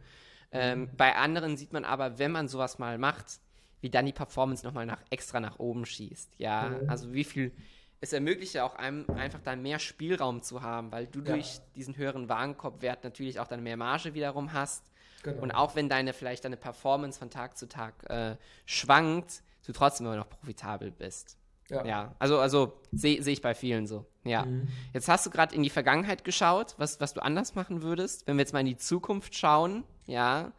Ähm, 0.52 0.90
bei 0.96 1.14
anderen 1.14 1.56
sieht 1.56 1.72
man 1.72 1.84
aber, 1.84 2.18
wenn 2.18 2.32
man 2.32 2.48
sowas 2.48 2.78
mal 2.78 2.98
macht, 2.98 3.40
wie 3.80 3.90
dann 3.90 4.06
die 4.06 4.12
Performance 4.12 4.64
nochmal 4.64 4.86
nach, 4.86 5.02
extra 5.10 5.40
nach 5.40 5.58
oben 5.58 5.86
schießt. 5.86 6.34
Ja, 6.38 6.80
also 6.86 7.12
wie 7.12 7.24
viel, 7.24 7.52
es 8.00 8.12
ermöglicht 8.12 8.54
ja 8.54 8.64
auch 8.64 8.74
einem 8.74 9.08
einfach 9.10 9.40
dann 9.40 9.62
mehr 9.62 9.78
Spielraum 9.78 10.42
zu 10.42 10.62
haben, 10.62 10.90
weil 10.90 11.06
du 11.06 11.20
ja. 11.20 11.34
durch 11.34 11.60
diesen 11.76 11.96
höheren 11.96 12.28
Warenkorbwert 12.28 13.04
natürlich 13.04 13.40
auch 13.40 13.46
dann 13.46 13.62
mehr 13.62 13.76
Marge 13.76 14.14
wiederum 14.14 14.52
hast 14.52 14.84
Genau. 15.32 15.42
Und 15.42 15.50
auch 15.52 15.76
wenn 15.76 15.88
deine 15.88 16.12
vielleicht 16.12 16.44
deine 16.44 16.56
Performance 16.56 17.18
von 17.18 17.30
Tag 17.30 17.56
zu 17.56 17.68
Tag 17.68 18.08
äh, 18.10 18.36
schwankt, 18.66 19.42
du 19.66 19.72
trotzdem 19.72 20.06
immer 20.06 20.16
noch 20.16 20.28
profitabel 20.28 20.90
bist. 20.90 21.36
Ja. 21.68 21.84
ja 21.84 22.14
also, 22.18 22.38
also 22.38 22.80
sehe 22.92 23.22
seh 23.22 23.32
ich 23.32 23.42
bei 23.42 23.54
vielen 23.54 23.86
so. 23.86 24.06
Ja. 24.24 24.44
Mhm. 24.44 24.68
Jetzt 24.94 25.08
hast 25.08 25.26
du 25.26 25.30
gerade 25.30 25.54
in 25.54 25.62
die 25.62 25.70
Vergangenheit 25.70 26.24
geschaut, 26.24 26.74
was, 26.78 27.00
was 27.00 27.14
du 27.14 27.22
anders 27.22 27.54
machen 27.54 27.82
würdest. 27.82 28.26
Wenn 28.26 28.36
wir 28.36 28.42
jetzt 28.42 28.52
mal 28.52 28.60
in 28.60 28.66
die 28.66 28.76
Zukunft 28.76 29.34
schauen, 29.34 29.84
ja, 30.06 30.52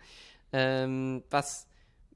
ähm, 0.52 1.24
was, 1.30 1.68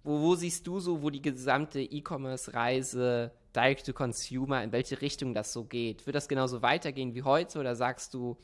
wo, 0.03 0.21
wo 0.21 0.35
siehst 0.35 0.67
du 0.67 0.79
so, 0.79 1.01
wo 1.01 1.09
die 1.09 1.21
gesamte 1.21 1.81
E-Commerce-Reise 1.81 3.31
Direct 3.55 3.85
to 3.85 3.93
Consumer, 3.93 4.63
in 4.63 4.71
welche 4.71 5.01
Richtung 5.01 5.33
das 5.33 5.53
so 5.53 5.63
geht? 5.63 6.05
Wird 6.05 6.15
das 6.15 6.27
genauso 6.27 6.61
weitergehen 6.61 7.13
wie 7.13 7.23
heute 7.23 7.59
oder 7.59 7.75
sagst 7.75 8.13
du, 8.13 8.37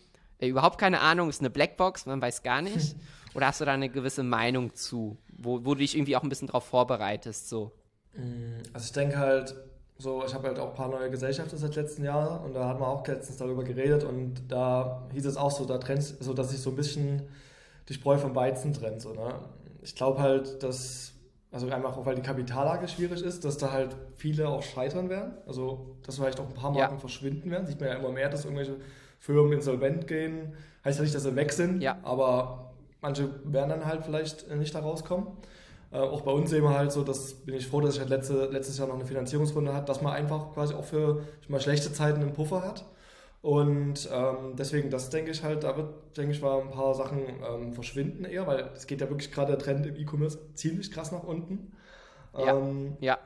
überhaupt 0.47 0.80
keine 0.80 1.02
Ahnung, 1.02 1.30
ist 1.30 1.41
eine 1.41 1.49
Blackbox, 1.49 2.06
man 2.06 2.21
weiß 2.21 2.43
gar 2.43 2.62
nicht? 2.62 2.95
Oder 3.36 3.47
hast 3.47 3.62
du 3.62 3.65
da 3.65 3.73
eine 3.73 3.89
gewisse 3.89 4.23
Meinung 4.23 4.73
zu, 4.73 5.17
wo, 5.38 5.63
wo 5.65 5.73
du 5.73 5.82
dich 5.82 5.95
irgendwie 5.95 6.15
auch 6.15 6.23
ein 6.23 6.30
bisschen 6.30 6.47
drauf 6.47 6.65
vorbereitest? 6.65 7.49
So? 7.49 7.71
Mm, 8.15 8.63
also 8.73 8.86
ich 8.86 8.91
denke 8.91 9.17
halt, 9.17 9.56
so, 9.97 10.23
ich 10.25 10.34
habe 10.34 10.47
halt 10.47 10.60
auch 10.60 10.69
ein 10.69 10.75
paar 10.75 10.88
neue 10.88 11.12
Gesellschaften 11.12 11.58
seit 11.58 11.75
letzten 11.75 12.06
Jahr 12.06 12.41
und 12.43 12.54
da 12.54 12.69
hat 12.69 12.80
man 12.80 12.88
auch 12.88 13.06
letztens 13.06 13.38
darüber 13.38 13.65
geredet 13.65 14.06
und 14.06 14.49
da 14.49 15.08
hieß 15.13 15.25
es 15.25 15.36
auch 15.36 15.52
so, 15.52 15.65
da 15.65 15.78
trennt, 15.78 16.04
so 16.04 16.34
dass 16.34 16.52
sich 16.52 16.62
so 16.62 16.69
ein 16.69 16.78
bisschen 16.78 17.23
die 17.89 17.93
Spreu 17.93 18.17
vom 18.17 18.34
Weizen 18.34 18.73
trennt. 18.73 19.02
So, 19.02 19.13
ne? 19.13 19.36
Ich 19.82 19.95
glaube 19.95 20.21
halt, 20.21 20.63
dass, 20.63 21.13
also 21.52 21.67
einfach 21.69 21.97
auch 21.97 22.06
weil 22.06 22.15
die 22.15 22.21
Kapitallage 22.21 22.88
schwierig 22.88 23.21
ist, 23.21 23.43
dass 23.43 23.58
da 23.58 23.71
halt 23.71 23.95
viele 24.15 24.47
auch 24.47 24.63
scheitern 24.63 25.10
werden. 25.10 25.34
Also 25.45 25.97
dass 26.06 26.15
vielleicht 26.15 26.39
auch 26.39 26.47
ein 26.47 26.54
paar 26.54 26.71
Marken 26.71 26.95
ja. 26.95 26.99
verschwinden 26.99 27.52
werden. 27.52 27.67
Sieht 27.67 27.80
man 27.80 27.89
ja 27.89 27.95
immer 27.95 28.12
mehr, 28.12 28.30
dass 28.30 28.45
irgendwelche 28.45 28.78
Firmen 29.19 29.53
insolvent 29.53 30.08
gehen. 30.08 30.53
Heißt 30.84 30.97
ja 30.97 31.03
nicht, 31.03 31.13
dass 31.13 31.23
sie 31.23 31.36
weg 31.36 31.51
sind, 31.51 31.82
ja. 31.82 31.97
aber 32.03 32.73
manche 33.01 33.29
werden 33.43 33.69
dann 33.69 33.86
halt 33.86 34.03
vielleicht 34.03 34.49
nicht 34.55 34.73
da 34.73 34.79
rauskommen. 34.79 35.27
Äh, 35.91 35.97
auch 35.97 36.21
bei 36.21 36.32
uns 36.32 36.49
sehen 36.49 36.63
wir 36.63 36.77
halt 36.77 36.91
so, 36.91 37.03
dass 37.03 37.34
bin 37.34 37.55
ich 37.55 37.67
froh, 37.67 37.82
dass 37.82 37.95
ich 37.95 37.99
halt 37.99 38.10
letzte, 38.10 38.45
letztes 38.45 38.77
Jahr 38.77 38.88
noch 38.88 38.95
eine 38.95 39.05
Finanzierungsrunde 39.05 39.73
hatte, 39.73 39.86
dass 39.86 40.01
man 40.01 40.13
einfach 40.13 40.53
quasi 40.53 40.73
auch 40.73 40.86
für 40.86 41.23
mal 41.47 41.60
schlechte 41.60 41.91
Zeiten 41.91 42.21
einen 42.21 42.34
Puffer 42.34 42.63
hat. 42.63 42.86
Und 43.41 44.10
ähm, 44.12 44.55
deswegen, 44.58 44.89
das 44.89 45.10
denke 45.10 45.32
ich 45.32 45.43
halt, 45.43 45.63
da 45.63 45.77
wird, 45.77 46.17
denke 46.17 46.34
ich 46.34 46.41
mal, 46.41 46.62
ein 46.62 46.71
paar 46.71 46.93
Sachen 46.93 47.19
ähm, 47.49 47.73
verschwinden 47.73 48.25
eher, 48.25 48.45
weil 48.47 48.69
es 48.75 48.86
geht 48.86 48.99
ja 48.99 49.10
wirklich 49.10 49.32
gerade 49.32 49.53
der 49.53 49.60
Trend 49.60 49.86
im 49.86 49.95
E-Commerce 49.95 50.39
ziemlich 50.55 50.91
krass 50.91 51.12
nach 51.12 51.23
unten. 51.23 51.71
Ja, 52.38 52.58
ähm, 52.58 52.97
ja. 52.99 53.17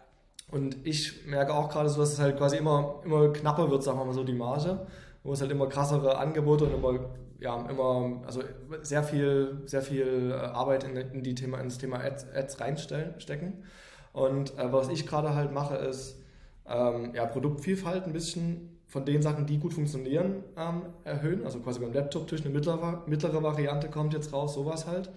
Und 0.51 0.85
ich 0.85 1.25
merke 1.25 1.53
auch 1.53 1.67
gerade 1.69 1.89
so, 1.89 1.99
dass 1.99 2.13
es 2.13 2.19
halt 2.19 2.37
quasi 2.37 2.57
immer, 2.57 3.01
immer 3.03 3.33
knapper 3.33 3.71
wird, 3.71 3.83
sagen 3.83 3.97
wir 3.97 4.05
mal 4.05 4.13
so, 4.13 4.23
die 4.23 4.33
Marge 4.33 4.85
wo 5.23 5.33
es 5.33 5.41
halt 5.41 5.51
immer 5.51 5.67
krassere 5.67 6.17
Angebote 6.17 6.65
und 6.65 6.73
immer, 6.73 6.99
ja, 7.39 7.65
immer, 7.69 8.21
also 8.25 8.41
sehr 8.81 9.03
viel, 9.03 9.61
sehr 9.65 9.81
viel 9.81 10.31
äh, 10.31 10.33
Arbeit 10.33 10.83
in, 10.83 10.95
in 10.95 11.23
die 11.23 11.35
Thema, 11.35 11.59
ins 11.59 11.77
Thema 11.77 11.99
Ads, 11.99 12.27
Ads 12.33 12.59
reinstecken. 12.59 13.63
Und 14.11 14.57
äh, 14.57 14.71
was 14.71 14.89
ich 14.89 15.07
gerade 15.07 15.35
halt 15.35 15.51
mache, 15.51 15.75
ist 15.75 16.21
ähm, 16.67 17.13
ja, 17.13 17.25
Produktvielfalt 17.25 18.05
ein 18.05 18.13
bisschen 18.13 18.69
von 18.87 19.05
den 19.05 19.21
Sachen, 19.21 19.47
die 19.47 19.57
gut 19.57 19.73
funktionieren, 19.73 20.43
ähm, 20.55 20.83
erhöhen. 21.03 21.43
Also 21.45 21.59
quasi 21.59 21.79
beim 21.79 21.93
Laptop 21.93 22.27
durch 22.27 22.45
eine 22.45 22.53
mittlere, 22.53 23.01
mittlere 23.07 23.41
Variante 23.41 23.89
kommt 23.89 24.13
jetzt 24.13 24.33
raus, 24.33 24.53
sowas 24.53 24.85
halt. 24.85 25.09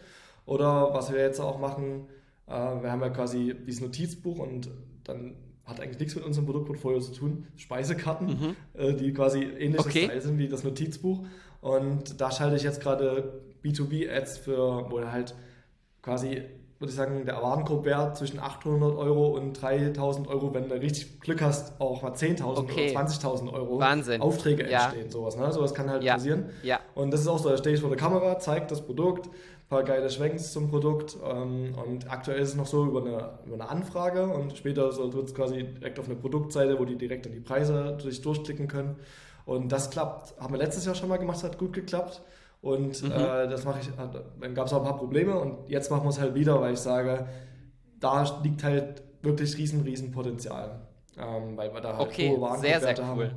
Oder 0.47 0.95
was 0.95 1.13
wir 1.13 1.21
jetzt 1.21 1.41
auch 1.41 1.59
machen, 1.59 2.07
äh, 2.47 2.53
wir 2.53 2.91
haben 2.91 3.03
ja 3.03 3.11
quasi 3.11 3.55
dieses 3.67 3.83
Notizbuch 3.83 4.39
und 4.39 4.71
dann 5.05 5.35
hat 5.67 5.81
eigentlich 5.81 5.99
nichts 5.99 6.15
mit 6.15 6.25
unserem 6.25 6.47
Produktportfolio 6.47 7.01
zu 7.01 7.13
tun. 7.13 7.47
Speisekarten, 7.57 8.29
mhm. 8.29 8.57
äh, 8.75 8.95
die 8.95 9.13
quasi 9.13 9.43
ähnliches 9.43 9.87
okay. 9.87 10.05
Style 10.05 10.21
sind 10.23 10.39
wie 10.39 10.49
das 10.49 10.65
Notizbuch. 10.65 11.27
Und 11.61 12.21
da 12.21 12.31
schalte 12.31 12.57
ich 12.57 12.63
jetzt 12.63 12.81
gerade 12.81 13.43
B2B-Ads 13.65 14.39
für, 14.39 14.91
wo 14.91 15.05
halt 15.05 15.35
quasi 16.03 16.43
würde 16.79 16.91
ich 16.91 16.97
sagen, 16.97 17.25
der 17.25 17.43
Warenkorbwert 17.43 18.17
zwischen 18.19 18.39
800 18.39 18.97
Euro 18.97 19.29
und 19.29 19.55
3000 19.55 20.29
Euro, 20.29 20.53
wenn 20.53 20.69
du 20.69 20.75
richtig 20.75 21.21
Glück 21.21 21.41
hast, 21.41 21.81
auch 21.81 22.03
mal 22.03 22.13
10.000 22.13 22.45
okay. 22.45 22.91
oder 22.91 23.01
20.000 23.01 23.53
Euro 23.53 23.79
Wahnsinn. 23.79 24.21
Aufträge 24.21 24.71
ja. 24.71 24.85
entstehen. 24.85 25.11
Sowas, 25.11 25.37
ne? 25.37 25.51
sowas 25.53 25.73
kann 25.73 25.89
halt 25.89 26.03
ja. 26.03 26.15
passieren. 26.15 26.51
Ja. 26.63 26.81
Und 26.95 27.13
das 27.13 27.21
ist 27.21 27.29
auch 27.29 27.39
so, 27.39 27.49
da 27.49 27.57
stehe 27.57 27.75
ich 27.75 27.81
vor 27.81 27.89
der 27.89 27.99
Kamera, 27.99 28.39
zeige 28.39 28.67
das 28.67 28.83
Produkt, 28.83 29.27
ein 29.27 29.69
paar 29.69 29.85
geile 29.85 30.11
Schwenks 30.11 30.53
zum 30.53 30.71
Produkt 30.71 31.17
ähm, 31.25 31.75
und 31.87 32.11
aktuell 32.11 32.41
ist 32.41 32.51
es 32.51 32.55
noch 32.57 32.67
so 32.67 32.85
über 32.85 33.01
eine, 33.01 33.31
über 33.47 33.55
eine 33.55 33.69
Anfrage 33.69 34.27
und 34.27 34.57
später 34.57 34.93
so 34.93 35.13
wird 35.13 35.29
es 35.29 35.35
quasi 35.35 35.65
direkt 35.65 35.99
auf 35.99 36.07
eine 36.07 36.15
Produktseite, 36.15 36.79
wo 36.79 36.85
die 36.85 36.97
direkt 36.97 37.27
an 37.27 37.33
die 37.33 37.41
Preise 37.41 37.97
sich 38.01 38.21
durchklicken 38.21 38.69
können. 38.69 38.97
Und 39.47 39.71
das 39.71 39.91
klappt. 39.91 40.39
Haben 40.41 40.55
wir 40.55 40.59
letztes 40.59 40.85
Jahr 40.85 40.95
schon 40.95 41.09
mal 41.09 41.17
gemacht, 41.17 41.43
hat 41.43 41.57
gut 41.57 41.73
geklappt. 41.73 42.21
Und 42.67 43.01
mhm. 43.01 43.13
äh, 43.13 43.47
das 43.47 43.65
mache 43.65 43.79
ich, 43.79 43.89
dann 44.41 44.55
gab 44.57 44.67
es 44.67 44.73
auch 44.73 44.79
ein 44.79 44.85
paar 44.85 44.99
Probleme 44.99 45.39
und 45.39 45.71
jetzt 45.71 45.89
machen 45.89 46.03
wir 46.03 46.11
es 46.11 46.19
halt 46.19 46.35
wieder, 46.35 46.61
weil 46.61 46.73
ich 46.73 46.81
sage, 46.81 47.29
da 48.01 48.25
liegt 48.43 48.65
halt 48.65 49.05
wirklich 49.23 49.57
riesen, 49.57 49.83
riesen 49.83 50.11
Potenzial. 50.11 50.81
Ähm, 51.17 51.57
weil 51.57 51.73
wir 51.73 51.81
da 51.81 51.97
halt 51.97 52.09
okay, 52.09 52.29
hohe 52.29 52.59
sehr, 52.59 52.81
sehr 52.81 52.99
cool. 52.99 53.05
Haben. 53.05 53.37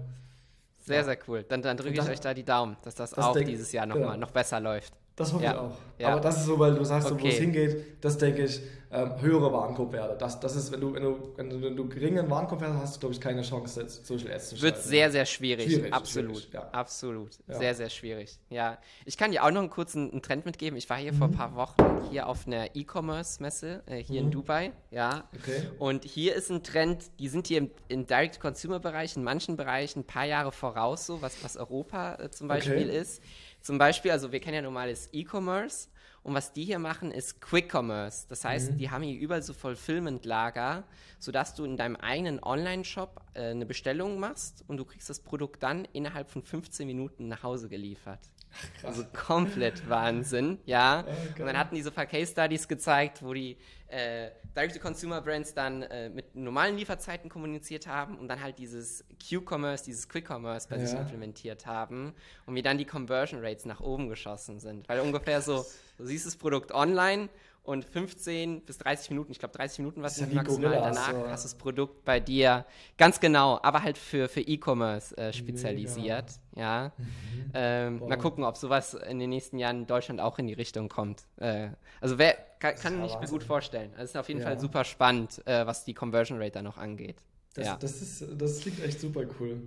Sehr, 0.79 0.97
ja. 0.97 1.03
sehr 1.03 1.17
cool. 1.27 1.45
Dann, 1.47 1.61
dann 1.61 1.77
drücke 1.77 2.01
ich 2.01 2.09
euch 2.09 2.19
da 2.19 2.33
die 2.33 2.43
Daumen, 2.43 2.75
dass 2.81 2.95
das, 2.95 3.11
das 3.11 3.23
auch 3.23 3.35
dieses 3.35 3.71
Jahr 3.71 3.85
noch, 3.85 3.97
genau. 3.97 4.17
noch 4.17 4.31
besser 4.31 4.59
läuft. 4.59 4.95
Das 5.19 5.33
hoffe 5.33 5.43
ja. 5.43 5.51
ich 5.51 5.57
auch. 5.57 5.71
Ja. 5.97 6.07
Aber 6.13 6.21
das 6.21 6.37
ist 6.37 6.45
so, 6.45 6.57
weil 6.57 6.73
du 6.75 6.83
sagst, 6.85 7.11
okay. 7.11 7.23
wo 7.23 7.27
es 7.27 7.35
hingeht, 7.35 7.97
das 7.99 8.17
denke 8.17 8.45
ich, 8.45 8.61
ähm, 8.89 9.21
höhere 9.21 9.51
Warenkorbwerte. 9.51 10.17
Das, 10.17 10.39
das 10.39 10.55
ist, 10.55 10.71
wenn 10.71 10.79
du, 10.79 10.93
wenn 10.93 11.03
du, 11.03 11.33
wenn 11.35 11.49
du, 11.49 11.61
wenn 11.61 11.75
du 11.75 11.89
geringen 11.89 12.29
Warenkorbwert 12.29 12.71
hast, 12.73 12.81
hast 12.81 12.95
du, 12.95 12.99
glaube 13.01 13.15
ich, 13.15 13.21
keine 13.21 13.41
Chance, 13.41 13.85
Social 13.87 14.31
Ads 14.31 14.49
zu 14.49 14.57
schalten. 14.57 14.61
Wird 14.61 14.77
sehr, 14.81 15.11
sehr 15.11 15.25
schwierig. 15.25 15.65
schwierig 15.65 15.93
Absolut. 15.93 16.37
Schwierig, 16.37 16.53
ja. 16.53 16.69
Absolut. 16.71 17.31
Sehr, 17.49 17.75
sehr 17.75 17.89
schwierig. 17.89 18.39
Ja. 18.49 18.77
Ich 19.05 19.17
kann 19.17 19.31
dir 19.31 19.43
auch 19.43 19.51
noch 19.51 19.59
einen 19.59 19.69
kurzen 19.69 20.09
einen 20.09 20.21
Trend 20.21 20.45
mitgeben. 20.45 20.77
Ich 20.77 20.89
war 20.89 20.97
hier 20.97 21.11
mhm. 21.11 21.17
vor 21.17 21.27
ein 21.27 21.33
paar 21.33 21.55
Wochen 21.55 22.09
hier 22.09 22.27
auf 22.27 22.47
einer 22.47 22.75
E-Commerce-Messe 22.75 23.83
äh, 23.87 23.97
hier 23.97 24.21
mhm. 24.21 24.27
in 24.27 24.31
Dubai. 24.31 24.71
Ja. 24.89 25.25
Okay. 25.37 25.67
Und 25.77 26.05
hier 26.05 26.33
ist 26.33 26.49
ein 26.49 26.63
Trend, 26.63 27.11
die 27.19 27.27
sind 27.27 27.45
hier 27.45 27.57
im, 27.59 27.71
im 27.89 28.07
Direct-Consumer-Bereich, 28.07 29.17
in 29.17 29.23
manchen 29.23 29.57
Bereichen 29.57 29.99
ein 29.99 30.05
paar 30.05 30.25
Jahre 30.25 30.53
voraus, 30.53 31.05
so 31.05 31.21
was, 31.21 31.43
was 31.43 31.57
Europa 31.57 32.15
äh, 32.15 32.31
zum 32.31 32.47
Beispiel 32.47 32.87
okay. 32.87 32.97
ist. 32.97 33.21
Zum 33.61 33.77
Beispiel, 33.77 34.11
also 34.11 34.31
wir 34.31 34.39
kennen 34.39 34.55
ja 34.55 34.61
normales 34.61 35.09
E-Commerce 35.13 35.89
und 36.23 36.33
was 36.33 36.53
die 36.53 36.65
hier 36.65 36.79
machen, 36.79 37.11
ist 37.11 37.41
Quick 37.41 37.73
Commerce. 37.73 38.25
Das 38.27 38.43
heißt, 38.45 38.73
mhm. 38.73 38.77
die 38.77 38.89
haben 38.89 39.03
hier 39.03 39.19
überall 39.19 39.41
so 39.41 39.53
Fulfillment-Lager, 39.53 40.83
sodass 41.17 41.55
du 41.55 41.65
in 41.65 41.77
deinem 41.77 41.95
eigenen 41.95 42.41
Online-Shop 42.41 43.21
äh, 43.33 43.51
eine 43.51 43.65
Bestellung 43.65 44.19
machst 44.19 44.63
und 44.67 44.77
du 44.77 44.85
kriegst 44.85 45.09
das 45.09 45.19
Produkt 45.19 45.63
dann 45.63 45.85
innerhalb 45.93 46.29
von 46.29 46.43
15 46.43 46.85
Minuten 46.85 47.27
nach 47.27 47.43
Hause 47.43 47.69
geliefert. 47.69 48.19
Ach, 48.51 48.85
also 48.85 49.03
komplett 49.13 49.87
Wahnsinn, 49.89 50.59
ja. 50.65 51.05
Oh, 51.07 51.41
und 51.41 51.45
dann 51.45 51.57
hatten 51.57 51.75
die 51.75 51.81
so 51.81 51.89
ein 51.89 51.95
paar 51.95 52.05
Case 52.05 52.31
Studies 52.31 52.67
gezeigt, 52.67 53.23
wo 53.23 53.33
die 53.33 53.57
äh, 53.87 54.31
Direct-to-Consumer-Brands 54.55 55.53
dann 55.53 55.83
äh, 55.83 56.09
mit 56.09 56.35
normalen 56.35 56.77
Lieferzeiten 56.77 57.29
kommuniziert 57.29 57.87
haben 57.87 58.17
und 58.17 58.27
dann 58.27 58.41
halt 58.41 58.59
dieses 58.59 59.03
Q-Commerce, 59.29 59.83
dieses 59.83 60.09
Quick-Commerce 60.09 60.67
bei 60.69 60.77
ja. 60.77 60.85
sich 60.85 60.99
implementiert 60.99 61.65
haben 61.65 62.13
und 62.45 62.55
wie 62.55 62.61
dann 62.61 62.77
die 62.77 62.85
Conversion 62.85 63.43
Rates 63.43 63.65
nach 63.65 63.79
oben 63.79 64.09
geschossen 64.09 64.59
sind. 64.59 64.87
Weil 64.89 64.99
ungefähr 64.99 65.41
so, 65.41 65.65
du 65.97 66.05
siehst 66.05 66.25
das 66.25 66.35
Produkt 66.35 66.71
online 66.71 67.29
und 67.69 67.85
15 67.85 68.61
bis 68.61 68.79
30 68.79 69.11
Minuten, 69.11 69.31
ich 69.31 69.37
glaube 69.37 69.55
30 69.55 69.77
Minuten 69.79 70.01
was 70.01 70.15
sind 70.15 70.33
maximal, 70.33 70.71
danach 70.71 71.11
so. 71.11 71.29
hast 71.29 71.43
du 71.43 71.49
das 71.49 71.55
Produkt 71.55 72.03
bei 72.03 72.19
dir, 72.19 72.65
ganz 72.97 73.19
genau, 73.19 73.59
aber 73.61 73.83
halt 73.83 73.99
für, 73.99 74.27
für 74.27 74.41
E-Commerce 74.41 75.15
äh, 75.17 75.31
spezialisiert, 75.31 76.31
Mega. 76.55 76.61
ja. 76.61 76.91
Mhm. 77.49 77.51
Ähm, 77.55 77.99
mal 78.07 78.17
gucken, 78.17 78.43
ob 78.43 78.57
sowas 78.57 78.93
in 78.93 79.17
den 79.17 79.31
nächsten 79.31 79.57
Jahren 79.57 79.79
in 79.79 79.87
Deutschland 79.87 80.21
auch 80.21 80.37
in 80.37 80.45
die 80.45 80.53
Richtung 80.53 80.87
kommt. 80.87 81.23
Äh, 81.37 81.69
also 81.99 82.19
wer, 82.19 82.37
kann, 82.59 82.75
kann 82.75 83.03
ich 83.03 83.19
mir 83.19 83.27
gut 83.27 83.43
vorstellen. 83.43 83.89
Also 83.93 84.03
es 84.03 84.09
ist 84.11 84.17
auf 84.17 84.27
jeden 84.27 84.41
ja. 84.41 84.45
Fall 84.45 84.59
super 84.59 84.83
spannend, 84.83 85.41
äh, 85.47 85.65
was 85.65 85.83
die 85.83 85.95
Conversion 85.95 86.37
Rate 86.37 86.51
da 86.51 86.61
noch 86.61 86.77
angeht. 86.77 87.15
Das, 87.55 87.65
ja. 87.65 87.77
das, 87.77 88.01
ist, 88.01 88.23
das 88.37 88.59
klingt 88.59 88.83
echt 88.83 88.99
super 88.99 89.23
cool. 89.39 89.61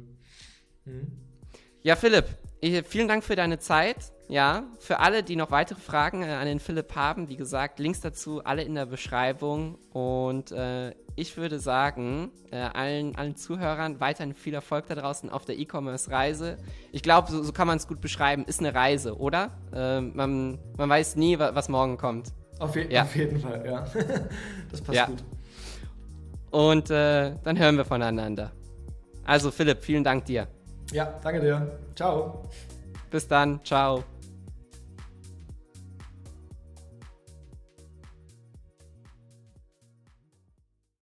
Mhm. 0.85 1.11
Ja, 1.85 1.97
Philipp, 1.97 2.27
vielen 2.85 3.09
Dank 3.09 3.25
für 3.25 3.35
deine 3.35 3.59
Zeit. 3.59 3.97
Ja, 4.29 4.63
für 4.79 5.01
alle, 5.01 5.25
die 5.25 5.35
noch 5.35 5.51
weitere 5.51 5.81
Fragen 5.81 6.23
äh, 6.23 6.27
an 6.27 6.47
den 6.47 6.61
Philipp 6.61 6.95
haben, 6.95 7.29
wie 7.29 7.37
gesagt, 7.37 7.81
Links 7.81 8.01
dazu 8.01 8.43
alle 8.45 8.63
in 8.63 8.77
der 8.77 8.87
Beschreibung. 8.87 9.75
Und 9.93 10.53
äh, 10.53 10.93
ich 11.17 11.37
würde 11.37 11.59
sagen, 11.59 12.31
äh, 12.53 12.57
allen, 12.57 13.17
allen 13.17 13.37
Zuhörern 13.37 13.99
weiterhin 14.01 14.35
viel 14.35 14.55
Erfolg 14.55 14.87
da 14.87 14.95
draußen 14.95 15.29
auf 15.29 15.45
der 15.45 15.59
E-Commerce-Reise. 15.59 16.57
Ich 16.93 17.03
glaube, 17.03 17.31
so, 17.31 17.43
so, 17.43 17.53
kann 17.53 17.67
man 17.67 17.79
es 17.79 17.89
gut 17.89 18.01
beschreiben. 18.01 18.45
Ist 18.47 18.61
eine 18.61 18.75
Reise, 18.75 19.19
oder? 19.19 19.51
Äh, 19.75 20.01
man, 20.01 20.59
man 20.79 20.89
weiß 20.89 21.17
nie, 21.17 21.39
was 21.39 21.69
morgen 21.69 21.99
kommt. 21.99 22.29
Auf, 22.61 22.77
je 22.77 22.87
ja. 22.89 23.03
auf 23.03 23.17
jeden 23.17 23.41
Fall, 23.41 23.67
ja. 23.67 23.85
das 24.71 24.81
passt 24.81 24.97
ja. 24.97 25.07
gut. 25.07 25.25
Und 26.53 26.91
äh, 26.91 27.35
dann 27.43 27.59
hören 27.59 27.77
wir 27.77 27.85
voneinander. 27.85 28.53
Also 29.25 29.51
Philipp, 29.51 29.83
vielen 29.83 30.05
Dank 30.05 30.27
dir. 30.27 30.47
Ja, 30.93 31.19
danke 31.23 31.41
dir. 31.41 31.79
Ciao. 31.95 32.43
Bis 33.11 33.27
dann. 33.27 33.61
Ciao. 33.65 34.05